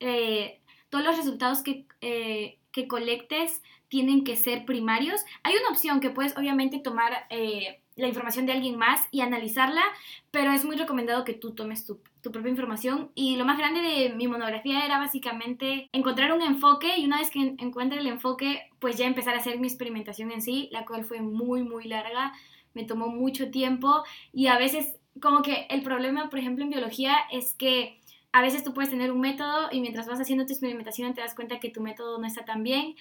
eh, 0.01 0.61
todos 0.91 1.05
los 1.05 1.17
resultados 1.17 1.63
que, 1.63 1.87
eh, 2.01 2.59
que 2.73 2.87
colectes 2.87 3.63
tienen 3.89 4.23
que 4.23 4.37
ser 4.37 4.65
primarios. 4.65 5.21
Hay 5.43 5.55
una 5.57 5.71
opción 5.71 6.01
que 6.01 6.11
puedes 6.11 6.37
obviamente 6.37 6.79
tomar 6.79 7.27
eh, 7.31 7.81
la 7.99 8.09
información 8.09 8.47
de 8.47 8.53
alguien 8.53 8.77
más 8.77 9.07
y 9.11 9.21
analizarla, 9.21 9.83
pero 10.31 10.53
es 10.53 10.65
muy 10.65 10.77
recomendado 10.77 11.25
que 11.25 11.35
tú 11.35 11.51
tomes 11.51 11.85
tu, 11.85 12.01
tu, 12.23 12.31
propia 12.31 12.51
información. 12.51 13.11
Y 13.15 13.37
lo 13.37 13.45
más 13.45 13.59
grande 13.59 13.81
de 13.81 14.15
mi 14.15 14.29
monografía 14.29 14.87
era 14.87 14.99
básicamente 14.99 15.89
encontrar 15.93 16.33
un 16.33 16.41
enfoque 16.41 16.97
y 16.97 17.05
una 17.05 17.19
vez 17.19 17.31
que 17.31 17.57
encuentre 17.59 17.99
el 17.99 18.07
enfoque, 18.07 18.71
pues 18.79 18.97
ya 18.97 19.07
empezar 19.07 19.35
a 19.35 19.39
hacer 19.39 19.59
mi 19.59 19.67
experimentación 19.67 20.31
en 20.31 20.41
sí, 20.41 20.69
la 20.73 20.87
cual 20.87 21.05
fue 21.05 21.21
muy, 21.21 21.65
muy 21.65 21.85
larga, 21.85 22.33
me 22.73 22.85
tomó 22.85 23.09
mucho 23.09 23.51
tiempo 23.51 24.05
y 24.33 24.47
a 24.47 24.59
veces 24.59 24.97
como 25.21 25.43
que 25.43 25.67
el 25.69 25.83
problema, 25.83 26.31
por 26.31 26.39
ejemplo, 26.39 26.65
en 26.65 26.71
biología 26.71 27.17
es 27.33 27.53
que 27.53 27.99
a 28.33 28.43
veces 28.43 28.63
tú 28.63 28.75
puedes 28.75 28.91
tener 28.91 29.11
un 29.11 29.21
método 29.21 29.69
y 29.73 29.81
mientras 29.81 30.07
vas 30.07 30.21
haciendo 30.21 30.47
tu 30.47 30.53
experimentación 30.53 31.15
te 31.15 31.23
das 31.23 31.35
cuenta 31.35 31.61
que 31.61 31.71
tu 31.71 31.81
método 31.81 32.19
no 32.19 32.27
está 32.27 32.45
tan 32.45 32.63
bien, 32.63 32.95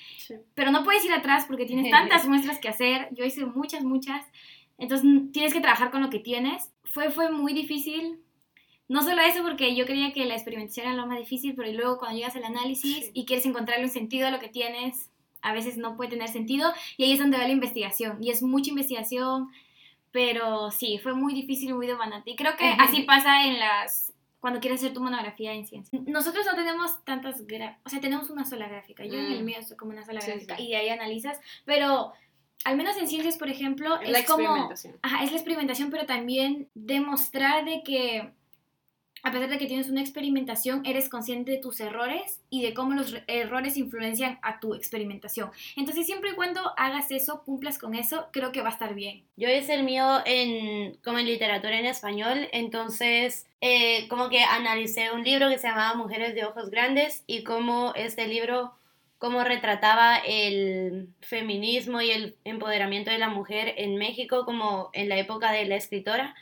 pero 0.56 0.72
no 0.72 0.84
puedes 0.84 1.04
ir 1.06 1.14
atrás 1.14 1.46
porque 1.48 1.66
tienes 1.66 1.92
tantas 1.92 2.28
muestras 2.28 2.60
que 2.60 2.70
hacer. 2.70 3.10
Yo 3.12 3.26
hice 3.26 3.46
muchas, 3.46 3.84
muchas. 3.84 4.26
Entonces 4.78 5.08
tienes 5.32 5.54
que 5.54 5.62
trabajar 5.62 5.92
con 5.92 6.02
lo 6.02 6.10
que 6.10 6.20
tienes. 6.20 6.72
Fue, 6.84 7.10
fue 7.10 7.32
muy 7.32 7.54
difícil. 7.54 8.20
No 8.88 9.04
solo 9.04 9.22
eso, 9.22 9.44
porque 9.44 9.76
yo 9.76 9.86
creía 9.86 10.13
que 10.13 10.26
la 10.26 10.36
experimentación 10.36 10.88
era 10.88 10.96
lo 10.96 11.08
más 11.08 11.20
difícil, 11.20 11.56
pero 11.56 11.72
luego 11.74 11.98
cuando 11.98 12.18
llegas 12.18 12.36
al 12.36 12.46
análisis 12.46 13.12
y 13.13 13.26
quieres 13.26 13.46
encontrarle 13.46 13.86
un 13.86 13.92
sentido 13.92 14.28
a 14.28 14.32
lo 14.32 14.40
que 14.40 14.48
tienes, 14.48 15.10
a 15.42 15.54
veces 15.54 15.78
no 15.78 15.96
puede 15.96 16.12
tener 16.12 16.30
sentido 16.30 16.72
y 16.96 17.04
ahí 17.04 17.13
es 17.13 17.20
donde 17.20 17.38
va 17.38 17.44
la 17.44 17.54
investigación. 17.54 18.24
Y 18.24 18.32
es 18.32 18.42
mucha 18.42 18.70
investigación, 18.70 19.50
pero 20.12 20.72
sí, 20.72 21.00
fue 21.04 21.13
muy 21.13 21.34
difícil 21.34 21.70
y 21.70 21.74
muy 21.74 21.88
demandante. 21.88 22.32
Y 22.32 22.36
creo 22.36 22.56
que 22.56 22.66
así 22.80 23.04
pasa 23.04 23.46
en 23.46 23.60
las 23.60 24.13
cuando 24.40 24.60
quieres 24.60 24.80
hacer 24.80 24.94
tu 24.94 25.02
monografía 25.02 25.54
en 25.54 25.66
ciencia. 25.66 26.00
Nosotros 26.06 26.46
no 26.46 26.56
tenemos 26.56 27.04
tantas, 27.04 27.42
o 27.42 27.90
sea, 27.90 28.00
tenemos 28.00 28.30
una 28.30 28.46
sola 28.46 28.68
gráfica. 28.68 29.04
Yo 29.04 29.16
en 29.16 29.32
el 29.32 29.42
mm. 29.42 29.46
mío 29.46 29.58
soy 29.63 29.76
como 29.76 29.92
una 29.92 30.06
sola 30.06 30.22
gráfica 30.22 30.60
y 30.60 30.70
de 30.70 30.78
ahí 30.78 30.90
analizas, 30.90 31.40
pero 31.66 32.13
al 32.68 32.78
menos 32.78 32.98
en 32.98 33.08
ciencias, 33.08 33.38
por 33.38 33.50
ejemplo, 33.50 34.00
Es 34.02 34.10
la 34.10 34.26
como... 34.26 34.40
experimentación. 34.44 34.96
Ajá, 35.02 35.24
es 35.24 35.32
la 35.32 35.38
experimentación, 35.38 35.90
pero 35.92 36.06
también 36.06 36.68
demostrar 36.76 37.66
de 37.66 37.82
que 37.84 38.30
a 39.24 39.32
pesar 39.32 39.50
de 39.50 39.58
que 39.58 39.66
tienes 39.66 39.90
una 39.90 40.00
experimentación, 40.00 40.86
eres 40.86 41.10
consciente 41.10 41.52
de 41.52 41.58
tus 41.58 41.80
errores 41.82 42.40
y 42.52 42.62
de 42.62 42.74
cómo 42.76 42.94
los 42.94 43.12
re- 43.12 43.24
errores 43.28 43.76
influencian 43.76 44.38
a 44.44 44.60
tu 44.60 44.74
experimentación. 44.76 45.50
Entonces, 45.76 46.06
siempre 46.06 46.30
y 46.30 46.36
cuando 46.36 46.62
hagas 46.78 47.10
eso, 47.12 47.42
cumplas 47.44 47.78
con 47.80 47.96
eso, 47.96 48.28
creo 48.32 48.52
que 48.52 48.62
va 48.62 48.70
a 48.70 48.74
estar 48.74 48.94
bien. 48.94 49.24
Yo 49.36 49.50
hice 49.50 49.74
el 49.74 49.84
mío 49.84 50.22
en, 50.26 50.96
como 51.04 51.18
en 51.18 51.26
literatura 51.26 51.78
en 51.80 51.88
español, 51.88 52.48
entonces 52.54 53.48
eh, 53.60 54.08
como 54.08 54.30
que 54.30 54.44
analicé 54.44 55.12
un 55.12 55.24
libro 55.24 55.50
que 55.50 55.58
se 55.58 55.68
llamaba 55.68 55.96
Mujeres 55.96 56.36
de 56.36 56.46
Ojos 56.46 56.70
Grandes 56.70 57.24
y 57.26 57.44
cómo 57.44 57.94
este 57.96 58.28
libro, 58.28 58.76
cómo 59.18 59.44
retrataba 59.44 60.18
el 60.18 61.10
feminismo 61.22 62.02
y 62.02 62.12
el 62.12 62.36
empoderamiento 62.44 63.10
de 63.12 63.18
la 63.18 63.30
mujer 63.30 63.74
en 63.78 63.98
México 63.98 64.46
como 64.46 64.90
en 64.94 65.10
la 65.10 65.18
época 65.18 65.52
de 65.52 65.66
la 65.66 65.76
escritora. 65.76 66.36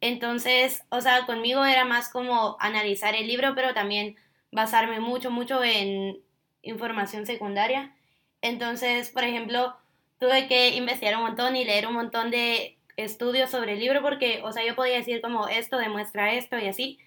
Entonces, 0.00 0.84
o 0.90 1.00
sea, 1.00 1.26
conmigo 1.26 1.64
era 1.64 1.84
más 1.84 2.08
como 2.08 2.56
analizar 2.60 3.14
el 3.14 3.26
libro, 3.26 3.54
pero 3.54 3.74
también 3.74 4.16
basarme 4.52 5.00
mucho, 5.00 5.30
mucho 5.30 5.62
en 5.62 6.18
información 6.62 7.26
secundaria. 7.26 7.94
Entonces, 8.42 9.10
por 9.10 9.24
ejemplo, 9.24 9.76
tuve 10.18 10.46
que 10.48 10.76
investigar 10.76 11.16
un 11.16 11.22
montón 11.22 11.56
y 11.56 11.64
leer 11.64 11.86
un 11.86 11.94
montón 11.94 12.30
de 12.30 12.78
estudios 12.96 13.50
sobre 13.50 13.72
el 13.72 13.80
libro 13.80 14.02
porque, 14.02 14.40
o 14.44 14.52
sea, 14.52 14.64
yo 14.64 14.74
podía 14.74 14.96
decir 14.96 15.20
como 15.20 15.48
esto 15.48 15.78
demuestra 15.78 16.34
esto 16.34 16.58
y 16.58 16.68
así, 16.68 16.98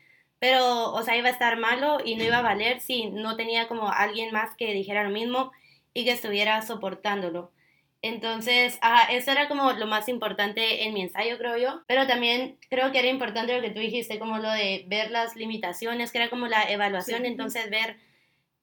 pero, 0.43 0.91
o 0.91 1.01
sea, 1.03 1.15
iba 1.15 1.29
a 1.29 1.32
estar 1.32 1.58
malo 1.58 1.99
y 2.03 2.15
no 2.15 2.25
iba 2.25 2.39
a 2.39 2.41
valer 2.41 2.82
si 2.82 3.06
no 3.06 3.38
tenía 3.38 3.69
como 3.69 3.89
alguien 3.89 4.34
más 4.34 4.53
que 4.58 4.73
dijera 4.73 5.06
lo 5.06 5.10
mismo 5.10 5.53
y 5.93 6.03
que 6.03 6.12
estuviera 6.12 6.62
soportándolo. 6.63 7.53
Entonces, 8.01 8.77
ajá, 8.82 9.10
eso 9.13 9.32
era 9.32 9.47
como 9.47 9.71
lo 9.71 9.88
más 9.88 10.10
importante 10.10 10.84
en 10.84 10.93
mi 10.93 11.01
ensayo, 11.01 11.38
creo 11.38 11.56
yo. 11.56 11.84
Pero 11.88 12.08
también 12.08 12.58
creo 12.69 12.91
que 12.91 12.99
era 12.99 13.08
importante 13.08 13.56
lo 13.56 13.62
que 13.62 13.69
tú 13.69 13.79
dijiste, 13.79 14.19
como 14.19 14.38
lo 14.38 14.51
de 14.51 14.84
ver 14.89 15.12
las 15.12 15.38
limitaciones, 15.38 16.12
que 16.12 16.17
era 16.17 16.29
como 16.29 16.47
la 16.47 16.63
evaluación, 16.63 17.21
Sí. 17.21 17.27
entonces 17.27 17.69
ver, 17.69 17.95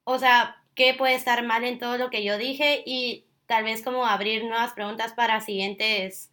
o 0.03 0.19
sea, 0.19 0.57
qué 0.75 0.93
puede 0.93 1.15
estar 1.15 1.43
mal 1.43 1.63
en 1.63 1.79
todo 1.79 1.97
lo 1.97 2.11
que 2.11 2.23
yo 2.23 2.37
dije 2.37 2.83
y 2.85 3.25
tal 3.47 3.63
vez 3.63 3.81
como 3.81 4.05
abrir 4.05 4.43
nuevas 4.43 4.73
preguntas 4.73 5.13
para 5.13 5.41
siguientes 5.41 6.31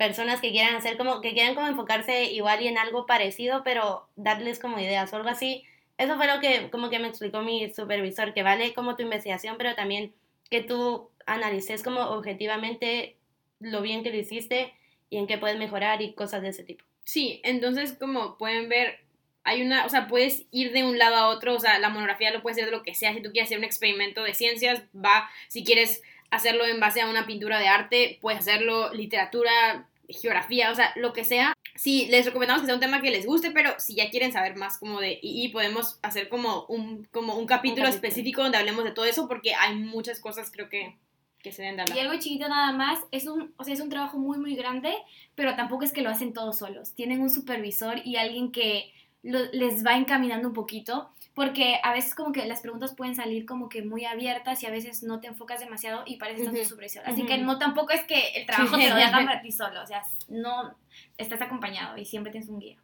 personas 0.00 0.40
que 0.40 0.50
quieran 0.50 0.76
hacer 0.76 0.96
como, 0.96 1.20
que 1.20 1.34
quieran 1.34 1.54
como 1.54 1.66
enfocarse 1.66 2.32
igual 2.32 2.62
y 2.62 2.68
en 2.68 2.78
algo 2.78 3.04
parecido, 3.04 3.62
pero 3.62 4.08
darles 4.16 4.58
como 4.58 4.78
ideas 4.78 5.12
o 5.12 5.16
algo 5.16 5.28
así. 5.28 5.64
Eso 5.98 6.16
fue 6.16 6.26
lo 6.26 6.40
que 6.40 6.70
como 6.70 6.88
que 6.88 6.98
me 6.98 7.08
explicó 7.08 7.42
mi 7.42 7.70
supervisor, 7.70 8.32
que 8.32 8.42
vale 8.42 8.72
como 8.72 8.96
tu 8.96 9.02
investigación, 9.02 9.56
pero 9.58 9.74
también 9.74 10.14
que 10.48 10.62
tú 10.62 11.10
analices 11.26 11.82
como 11.82 12.00
objetivamente 12.00 13.18
lo 13.58 13.82
bien 13.82 14.02
que 14.02 14.08
lo 14.08 14.16
hiciste 14.16 14.72
y 15.10 15.18
en 15.18 15.26
qué 15.26 15.36
puedes 15.36 15.58
mejorar 15.58 16.00
y 16.00 16.14
cosas 16.14 16.40
de 16.40 16.48
ese 16.48 16.64
tipo. 16.64 16.82
Sí, 17.04 17.42
entonces 17.44 17.92
como 17.92 18.38
pueden 18.38 18.70
ver, 18.70 19.00
hay 19.44 19.60
una, 19.60 19.84
o 19.84 19.90
sea, 19.90 20.08
puedes 20.08 20.46
ir 20.50 20.72
de 20.72 20.82
un 20.82 20.96
lado 20.96 21.16
a 21.16 21.28
otro, 21.28 21.56
o 21.56 21.60
sea, 21.60 21.78
la 21.78 21.90
monografía 21.90 22.30
lo 22.30 22.40
puedes 22.40 22.56
hacer 22.56 22.70
de 22.70 22.76
lo 22.78 22.82
que 22.82 22.94
sea, 22.94 23.12
si 23.12 23.20
tú 23.20 23.32
quieres 23.32 23.48
hacer 23.48 23.58
un 23.58 23.64
experimento 23.64 24.22
de 24.22 24.32
ciencias, 24.32 24.82
va, 24.96 25.28
si 25.48 25.62
quieres 25.62 26.00
hacerlo 26.30 26.64
en 26.64 26.80
base 26.80 27.02
a 27.02 27.10
una 27.10 27.26
pintura 27.26 27.58
de 27.58 27.68
arte, 27.68 28.18
puedes 28.22 28.40
hacerlo 28.40 28.94
literatura, 28.94 29.89
geografía, 30.12 30.70
o 30.70 30.74
sea, 30.74 30.92
lo 30.96 31.12
que 31.12 31.24
sea. 31.24 31.54
Sí, 31.74 32.06
les 32.10 32.26
recomendamos 32.26 32.62
que 32.62 32.66
sea 32.66 32.74
un 32.74 32.80
tema 32.80 33.00
que 33.00 33.10
les 33.10 33.26
guste, 33.26 33.50
pero 33.50 33.70
si 33.78 33.94
ya 33.94 34.10
quieren 34.10 34.32
saber 34.32 34.56
más 34.56 34.78
como 34.78 35.00
de 35.00 35.18
y 35.22 35.48
podemos 35.48 35.98
hacer 36.02 36.28
como 36.28 36.66
un, 36.66 37.04
como 37.10 37.36
un 37.36 37.46
capítulo 37.46 37.86
capítulo. 37.86 37.88
específico 37.88 38.42
donde 38.42 38.58
hablemos 38.58 38.84
de 38.84 38.92
todo 38.92 39.04
eso, 39.04 39.28
porque 39.28 39.54
hay 39.54 39.74
muchas 39.76 40.20
cosas 40.20 40.50
creo 40.50 40.68
que, 40.68 40.96
que 41.42 41.52
se 41.52 41.62
deben 41.62 41.84
de 41.84 41.94
Y 41.94 41.98
algo 41.98 42.18
chiquito 42.18 42.48
nada 42.48 42.72
más, 42.72 42.98
es 43.10 43.26
un, 43.26 43.54
o 43.56 43.64
sea, 43.64 43.74
es 43.74 43.80
un 43.80 43.88
trabajo 43.88 44.18
muy, 44.18 44.38
muy 44.38 44.54
grande, 44.54 44.92
pero 45.34 45.56
tampoco 45.56 45.84
es 45.84 45.92
que 45.92 46.02
lo 46.02 46.10
hacen 46.10 46.32
todos 46.32 46.58
solos. 46.58 46.94
Tienen 46.94 47.20
un 47.20 47.30
supervisor 47.30 48.00
y 48.04 48.16
alguien 48.16 48.52
que 48.52 48.92
lo- 49.22 49.50
les 49.52 49.84
va 49.84 49.96
encaminando 49.96 50.48
un 50.48 50.54
poquito, 50.54 51.10
porque 51.34 51.78
a 51.82 51.92
veces 51.92 52.14
como 52.14 52.32
que 52.32 52.44
las 52.46 52.60
preguntas 52.60 52.94
pueden 52.94 53.14
salir 53.14 53.46
como 53.46 53.68
que 53.68 53.82
muy 53.82 54.04
abiertas 54.04 54.62
y 54.62 54.66
a 54.66 54.70
veces 54.70 55.02
no 55.02 55.20
te 55.20 55.28
enfocas 55.28 55.60
demasiado 55.60 56.02
y 56.06 56.16
pareces 56.16 56.44
tanto 56.44 56.60
Ujú. 56.60 56.68
supervisor. 56.68 57.02
Así 57.06 57.24
que 57.24 57.38
no 57.38 57.58
tampoco 57.58 57.92
es 57.92 58.02
que 58.04 58.18
el 58.34 58.46
trabajo 58.46 58.76
Sí. 58.76 58.82
te 58.82 58.88
lo 58.88 58.94
hagan 59.24 59.26
para 59.26 59.42
ti 59.42 59.52
solo, 59.52 59.82
o 59.82 59.86
sea, 59.86 60.02
no 60.28 60.74
estás 61.18 61.40
acompañado 61.40 61.96
y 61.98 62.04
siempre 62.04 62.32
tienes 62.32 62.48
un 62.48 62.58
guía. 62.60 62.76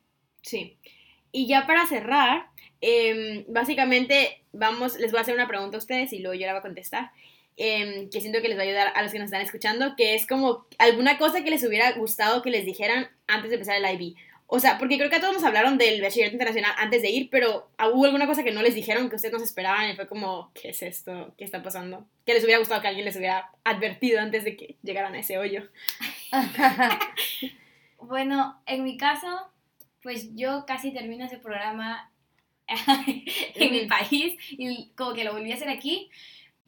Sí. 0.42 0.76
Y 1.32 1.46
ya 1.48 1.66
para 1.66 1.86
cerrar, 1.86 2.46
em, 2.80 3.44
básicamente 3.48 4.42
vamos, 4.52 4.96
les 4.98 5.10
voy 5.10 5.18
a 5.18 5.22
hacer 5.22 5.34
una 5.34 5.48
pregunta 5.48 5.76
a 5.76 5.78
ustedes 5.78 6.12
y 6.12 6.20
luego 6.20 6.34
yo 6.38 6.46
la 6.46 6.52
voy 6.52 6.60
a 6.60 6.62
contestar. 6.62 7.10
em, 7.58 8.10
que 8.10 8.20
siento 8.20 8.42
que 8.42 8.48
les 8.48 8.58
va 8.58 8.64
a 8.64 8.66
ayudar 8.66 8.92
a 8.94 9.02
los 9.02 9.10
que 9.12 9.18
nos 9.18 9.26
están 9.28 9.40
escuchando, 9.40 9.96
que 9.96 10.14
es 10.14 10.26
como 10.26 10.66
alguna 10.76 11.16
cosa 11.16 11.42
que 11.42 11.48
les 11.48 11.64
hubiera 11.64 11.90
gustado 11.92 12.42
que 12.42 12.50
les 12.50 12.66
dijeran 12.66 13.08
antes 13.26 13.48
de 13.48 13.54
empezar 13.56 13.76
el 13.82 13.94
IB. 13.98 14.14
O 14.48 14.60
sea, 14.60 14.78
porque 14.78 14.96
creo 14.96 15.10
que 15.10 15.16
a 15.16 15.20
todos 15.20 15.34
nos 15.34 15.44
hablaron 15.44 15.76
del 15.76 16.00
bachillerato 16.00 16.34
internacional 16.34 16.72
antes 16.78 17.02
de 17.02 17.10
ir, 17.10 17.28
pero 17.30 17.70
¿hubo 17.92 18.04
alguna 18.04 18.26
cosa 18.26 18.44
que 18.44 18.52
no 18.52 18.62
les 18.62 18.74
dijeron 18.76 19.08
que 19.10 19.16
ustedes 19.16 19.32
no 19.32 19.40
se 19.40 19.44
esperaban 19.44 19.90
y 19.90 19.96
fue 19.96 20.06
como, 20.06 20.52
¿qué 20.54 20.68
es 20.68 20.82
esto? 20.82 21.34
¿Qué 21.36 21.44
está 21.44 21.62
pasando? 21.62 22.06
Que 22.24 22.34
les 22.34 22.44
hubiera 22.44 22.60
gustado 22.60 22.80
que 22.80 22.88
alguien 22.88 23.04
les 23.04 23.16
hubiera 23.16 23.50
advertido 23.64 24.20
antes 24.20 24.44
de 24.44 24.56
que 24.56 24.76
llegaran 24.82 25.14
a 25.14 25.18
ese 25.18 25.38
hoyo. 25.38 25.62
Bueno, 27.98 28.62
en 28.66 28.84
mi 28.84 28.96
caso, 28.96 29.26
pues 30.02 30.34
yo 30.36 30.64
casi 30.66 30.92
termino 30.92 31.24
ese 31.24 31.38
programa 31.38 32.12
en 33.54 33.72
mi 33.72 33.86
país 33.86 34.36
y 34.50 34.90
como 34.96 35.14
que 35.14 35.24
lo 35.24 35.32
volví 35.32 35.50
a 35.50 35.56
hacer 35.56 35.68
aquí. 35.68 36.08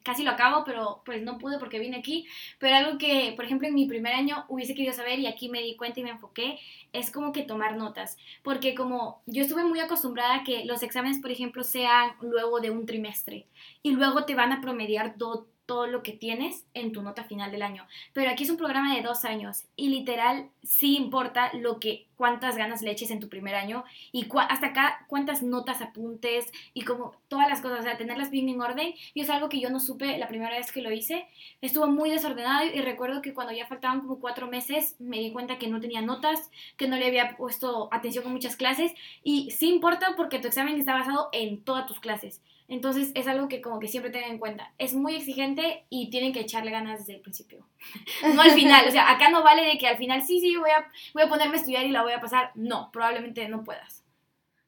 Casi 0.03 0.23
lo 0.23 0.31
acabo, 0.31 0.63
pero 0.63 1.01
pues 1.05 1.21
no 1.21 1.37
pude 1.37 1.59
porque 1.59 1.77
vine 1.79 1.97
aquí. 1.97 2.25
Pero 2.57 2.75
algo 2.75 2.97
que, 2.97 3.33
por 3.35 3.45
ejemplo, 3.45 3.67
en 3.67 3.75
mi 3.75 3.85
primer 3.85 4.13
año 4.13 4.45
hubiese 4.47 4.73
querido 4.73 4.93
saber 4.93 5.19
y 5.19 5.27
aquí 5.27 5.49
me 5.49 5.61
di 5.61 5.75
cuenta 5.75 5.99
y 5.99 6.03
me 6.03 6.09
enfoqué, 6.11 6.59
es 6.93 7.11
como 7.11 7.31
que 7.31 7.43
tomar 7.43 7.75
notas. 7.75 8.17
Porque 8.43 8.75
como 8.75 9.21
yo 9.25 9.41
estuve 9.43 9.63
muy 9.63 9.79
acostumbrada 9.79 10.35
a 10.35 10.43
que 10.43 10.65
los 10.65 10.83
exámenes, 10.83 11.19
por 11.19 11.31
ejemplo, 11.31 11.63
sean 11.63 12.11
luego 12.21 12.59
de 12.59 12.71
un 12.71 12.85
trimestre 12.85 13.47
y 13.83 13.91
luego 13.91 14.25
te 14.25 14.35
van 14.35 14.51
a 14.51 14.61
promediar 14.61 15.17
do- 15.17 15.47
todo 15.65 15.85
lo 15.85 16.01
que 16.01 16.13
tienes 16.13 16.65
en 16.73 16.91
tu 16.91 17.01
nota 17.03 17.23
final 17.25 17.51
del 17.51 17.61
año. 17.61 17.85
Pero 18.13 18.31
aquí 18.31 18.43
es 18.43 18.49
un 18.49 18.57
programa 18.57 18.95
de 18.95 19.03
dos 19.03 19.23
años 19.25 19.65
y 19.75 19.89
literal 19.89 20.49
sí 20.63 20.95
importa 20.97 21.51
lo 21.53 21.79
que 21.79 22.07
cuántas 22.19 22.57
ganas 22.57 22.81
le 22.81 22.91
eches 22.91 23.11
en 23.11 23.21
tu 23.21 23.29
primer 23.29 23.55
año 23.55 23.85
y 24.11 24.25
cua- 24.27 24.45
hasta 24.49 24.67
acá 24.67 25.05
cuántas 25.07 25.41
notas 25.41 25.81
apuntes 25.81 26.51
y 26.73 26.81
como 26.81 27.13
todas 27.29 27.47
las 27.47 27.61
cosas, 27.61 27.79
o 27.79 27.83
sea, 27.83 27.95
tenerlas 27.97 28.29
bien 28.29 28.49
en 28.49 28.61
orden. 28.61 28.93
Y 29.13 29.21
es 29.21 29.29
algo 29.29 29.47
que 29.47 29.61
yo 29.61 29.69
no 29.69 29.79
supe 29.79 30.17
la 30.17 30.27
primera 30.27 30.51
vez 30.57 30.73
que 30.73 30.81
lo 30.81 30.91
hice. 30.91 31.27
Estuvo 31.61 31.87
muy 31.87 32.09
desordenado 32.09 32.65
y 32.65 32.81
recuerdo 32.81 33.21
que 33.21 33.33
cuando 33.33 33.53
ya 33.53 33.67
faltaban 33.67 34.01
como 34.01 34.19
cuatro 34.19 34.47
meses 34.47 34.97
me 34.99 35.17
di 35.19 35.31
cuenta 35.31 35.57
que 35.57 35.67
no 35.69 35.79
tenía 35.79 36.01
notas, 36.01 36.49
que 36.75 36.89
no 36.89 36.97
le 36.97 37.07
había 37.07 37.37
puesto 37.37 37.87
atención 37.93 38.25
con 38.25 38.33
muchas 38.33 38.57
clases 38.57 38.91
y 39.23 39.51
sí 39.51 39.69
importa 39.69 40.15
porque 40.17 40.39
tu 40.39 40.49
examen 40.49 40.77
está 40.77 40.93
basado 40.95 41.29
en 41.31 41.63
todas 41.63 41.85
tus 41.87 42.01
clases. 42.01 42.41
Entonces 42.67 43.11
es 43.15 43.27
algo 43.27 43.47
que 43.47 43.61
como 43.61 43.79
que 43.79 43.87
siempre 43.87 44.11
tengan 44.11 44.29
en 44.29 44.37
cuenta. 44.37 44.71
Es 44.77 44.93
muy 44.93 45.15
exigente 45.15 45.85
y 45.89 46.11
tienen 46.11 46.33
que 46.33 46.41
echarle 46.41 46.69
ganas 46.69 46.99
desde 46.99 47.15
el 47.15 47.21
principio. 47.21 47.65
No 48.35 48.41
al 48.41 48.51
final, 48.51 48.87
o 48.87 48.91
sea, 48.91 49.09
acá 49.09 49.29
no 49.29 49.41
vale 49.43 49.63
de 49.65 49.77
que 49.77 49.87
al 49.87 49.97
final 49.97 50.21
sí, 50.21 50.39
sí, 50.39 50.55
voy 50.55 50.69
a, 50.69 50.85
voy 51.13 51.23
a 51.23 51.29
ponerme 51.29 51.55
a 51.55 51.59
estudiar 51.59 51.85
y 51.85 51.89
la 51.89 52.03
voy 52.03 52.08
a 52.13 52.21
pasar. 52.21 52.51
No, 52.55 52.91
probablemente 52.91 53.47
no 53.49 53.63
puedas. 53.63 54.03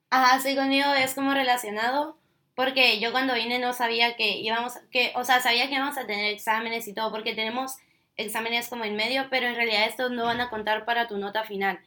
Ajá, 0.10 0.40
sí, 0.40 0.56
conmigo 0.56 0.94
es 0.94 1.14
como 1.14 1.34
relacionado, 1.34 2.18
porque 2.56 3.00
yo 3.00 3.12
cuando 3.12 3.34
vine 3.34 3.60
no 3.60 3.74
sabía 3.74 4.16
que 4.16 4.38
íbamos, 4.38 4.74
que, 4.92 5.14
o 5.16 5.24
sea, 5.24 5.40
sabía 5.40 5.68
que 5.68 5.76
íbamos 5.76 5.98
a 5.98 6.06
tener 6.06 6.34
exámenes 6.34 6.88
y 6.88 6.94
todo, 6.94 7.12
porque 7.12 7.34
tenemos 7.34 7.78
exámenes 8.18 8.68
como 8.68 8.84
en 8.84 8.96
medio, 8.96 9.28
pero 9.30 9.48
en 9.48 9.56
realidad 9.56 9.86
estos 9.86 10.12
no 10.12 10.26
van 10.26 10.42
a 10.42 10.50
contar 10.50 10.86
para 10.86 11.08
tu 11.08 11.18
nota 11.18 11.44
final. 11.44 11.80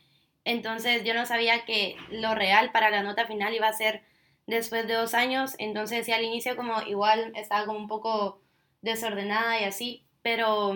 Entonces 0.45 1.05
yo 1.05 1.15
no 1.15 1.27
sabía 1.27 1.65
que 1.65 1.97
lo 2.11 2.35
real 2.35 2.71
para 2.73 2.91
la 2.91 3.03
nota 3.03 3.27
final 3.27 3.55
iba 3.55 3.69
a 3.69 3.73
ser 3.73 4.03
después 4.47 4.87
de 4.87 4.95
dos 4.95 5.15
años, 5.15 5.55
entonces 5.59 6.05
sí 6.07 6.13
al 6.13 6.25
inicio 6.25 6.57
como 6.57 6.83
igual 6.83 7.33
estaba 7.35 7.67
como 7.67 7.79
un 7.79 7.89
poco 7.89 8.41
desordenada 8.83 9.61
y 9.61 9.65
así, 9.65 10.05
pero 10.23 10.75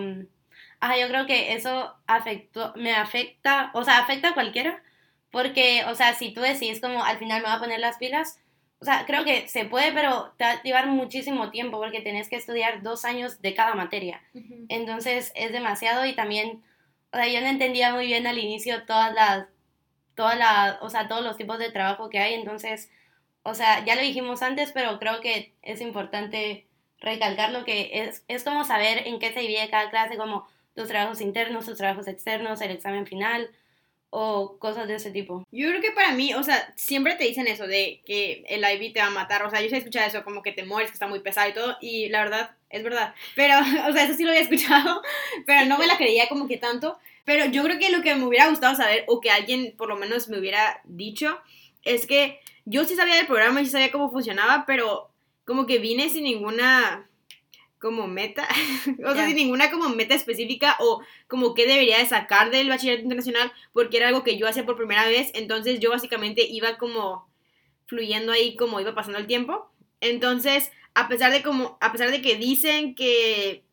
ajá, 0.81 0.99
yo 0.99 1.09
creo 1.09 1.27
que 1.27 1.55
eso 1.55 1.95
afectó, 2.07 2.73
me 2.77 2.95
afecta, 2.95 3.71
o 3.75 3.85
sea, 3.85 3.99
afecta 3.99 4.31
a 4.31 4.35
cualquiera, 4.35 4.83
porque, 5.31 5.85
o 5.87 5.95
sea, 5.95 6.14
si 6.14 6.33
tú 6.33 6.41
decís 6.41 6.81
como 6.81 7.05
al 7.05 7.19
final 7.19 7.43
me 7.43 7.49
voy 7.49 7.57
a 7.57 7.61
poner 7.61 7.81
las 7.81 7.99
pilas, 7.99 8.41
o 8.81 8.85
sea, 8.85 9.05
creo 9.07 9.25
que 9.25 9.49
se 9.49 9.64
puede, 9.64 9.93
pero 9.93 10.33
te 10.37 10.45
va 10.45 10.51
a 10.53 10.62
llevar 10.62 10.87
muchísimo 10.87 11.51
tiempo 11.51 11.79
porque 11.79 12.01
tenés 12.01 12.29
que 12.29 12.37
estudiar 12.37 12.83
dos 12.83 13.05
años 13.05 13.43
de 13.43 13.55
cada 13.55 13.75
materia. 13.75 14.23
Entonces 14.69 15.33
es 15.35 15.53
demasiado 15.53 16.07
y 16.07 16.14
también, 16.14 16.62
o 17.12 17.17
sea, 17.17 17.27
yo 17.27 17.41
no 17.41 17.49
entendía 17.49 17.93
muy 17.93 18.07
bien 18.07 18.27
al 18.27 18.38
inicio 18.38 18.85
todas 18.87 19.12
las, 19.12 19.47
todas 20.14 20.38
las, 20.38 20.77
o 20.81 20.91
sea, 20.91 21.09
todos 21.09 21.25
los 21.25 21.37
tipos 21.37 21.59
de 21.59 21.73
trabajo 21.73 22.09
que 22.09 22.21
hay, 22.21 22.35
entonces, 22.35 22.91
o 23.43 23.55
sea, 23.55 23.85
ya 23.85 23.97
lo 23.97 24.03
dijimos 24.03 24.43
antes, 24.43 24.71
pero 24.73 24.99
creo 25.01 25.21
que 25.21 25.55
es 25.62 25.81
importante 25.81 26.69
recalcar 27.01 27.51
lo 27.51 27.64
que 27.64 27.91
es, 27.93 28.25
es 28.29 28.45
como 28.45 28.64
saber 28.64 29.09
en 29.09 29.19
qué 29.19 29.33
se 29.33 29.41
divide 29.41 29.71
cada 29.71 29.91
clase, 29.91 30.17
como 30.17 30.47
tus 30.79 30.88
trabajos 30.88 31.21
internos, 31.21 31.67
tus 31.67 31.77
trabajos 31.77 32.07
externos, 32.07 32.61
el 32.61 32.71
examen 32.71 33.05
final, 33.05 33.51
o 34.11 34.59
cosas 34.61 34.87
de 34.87 34.95
ese 34.95 35.11
tipo. 35.11 35.45
Yo 35.51 35.69
creo 35.69 35.81
que 35.81 35.91
para 35.91 36.12
mí, 36.12 36.35
o 36.35 36.43
sea, 36.45 36.73
siempre 36.77 37.17
te 37.17 37.25
dicen 37.25 37.49
eso 37.49 37.67
de 37.67 38.01
que 38.07 38.45
el 38.49 38.62
IV 38.62 38.93
te 38.93 39.01
va 39.01 39.07
a 39.07 39.11
matar. 39.11 39.45
O 39.45 39.51
sea, 39.51 39.61
yo 39.61 39.69
sí 39.69 39.75
he 39.75 39.79
escuchado 39.79 40.07
eso, 40.07 40.23
como 40.23 40.41
que 40.43 40.53
te 40.53 40.64
mueres, 40.64 40.91
que 40.91 40.95
está 40.95 41.09
muy 41.09 41.19
pesado 41.19 41.51
y 41.51 41.53
todo. 41.53 41.77
Y 41.81 42.09
la 42.11 42.23
verdad, 42.23 42.53
es 42.71 42.85
verdad. 42.85 43.12
Pero, 43.35 43.59
o 43.88 43.93
sea, 43.93 44.05
eso 44.05 44.14
sí 44.14 44.23
lo 44.23 44.31
había 44.31 44.43
escuchado, 44.43 45.03
pero 45.47 45.67
no 45.67 45.79
me 45.79 45.88
la 45.88 45.97
creía 45.97 46.29
como 46.29 46.47
que 46.47 46.59
tanto. 46.59 46.97
Pero 47.25 47.47
yo 47.47 47.64
creo 47.64 47.81
que 47.81 47.91
lo 47.91 48.01
que 48.01 48.14
me 48.14 48.25
hubiera 48.25 48.49
gustado 48.49 48.77
saber, 48.77 49.05
o 49.09 49.21
que 49.21 49.31
alguien 49.31 49.75
por 49.77 49.88
lo 49.88 49.97
menos 49.97 50.29
me 50.29 50.38
hubiera 50.38 50.81
dicho, 50.85 51.41
es 51.83 52.07
que 52.07 52.38
yo 52.67 52.85
sí 52.85 52.95
sabía 52.95 53.17
del 53.17 53.27
programa 53.27 53.61
y 53.61 53.67
sí 53.67 53.73
sabía 53.73 53.91
cómo 53.91 54.12
funcionaba, 54.12 54.64
pero 54.64 55.11
como 55.45 55.67
que 55.67 55.79
vine 55.79 56.09
sin 56.09 56.23
ninguna 56.23 57.08
como 57.79 58.07
meta, 58.07 58.49
o 59.05 59.14
sea, 59.14 59.27
sin 59.27 59.37
ninguna 59.37 59.71
como 59.71 59.88
meta 59.88 60.14
específica 60.14 60.77
o 60.81 61.03
como 61.27 61.55
qué 61.55 61.67
debería 61.67 61.99
de 61.99 62.07
sacar 62.07 62.51
del 62.51 62.69
bachillerato 62.69 63.03
internacional, 63.03 63.53
porque 63.73 63.99
era 63.99 64.09
algo 64.09 64.25
que 64.25 64.37
yo 64.37 64.49
hacía 64.49 64.67
por 64.67 64.77
primera 64.77 65.07
vez, 65.07 65.31
entonces 65.35 65.81
yo 65.81 65.91
básicamente 65.91 66.47
iba 66.49 66.79
como 66.79 67.29
fluyendo 67.87 68.33
ahí 68.33 68.57
como 68.57 68.81
iba 68.81 68.95
pasando 68.95 69.19
el 69.19 69.27
tiempo. 69.27 69.71
Entonces, 70.01 70.71
a 70.95 71.09
pesar 71.09 71.33
de 71.33 71.43
como, 71.43 71.79
a 71.81 71.91
pesar 71.93 72.11
de 72.11 72.23
que 72.23 72.37
dicen 72.37 72.95
que 72.95 73.64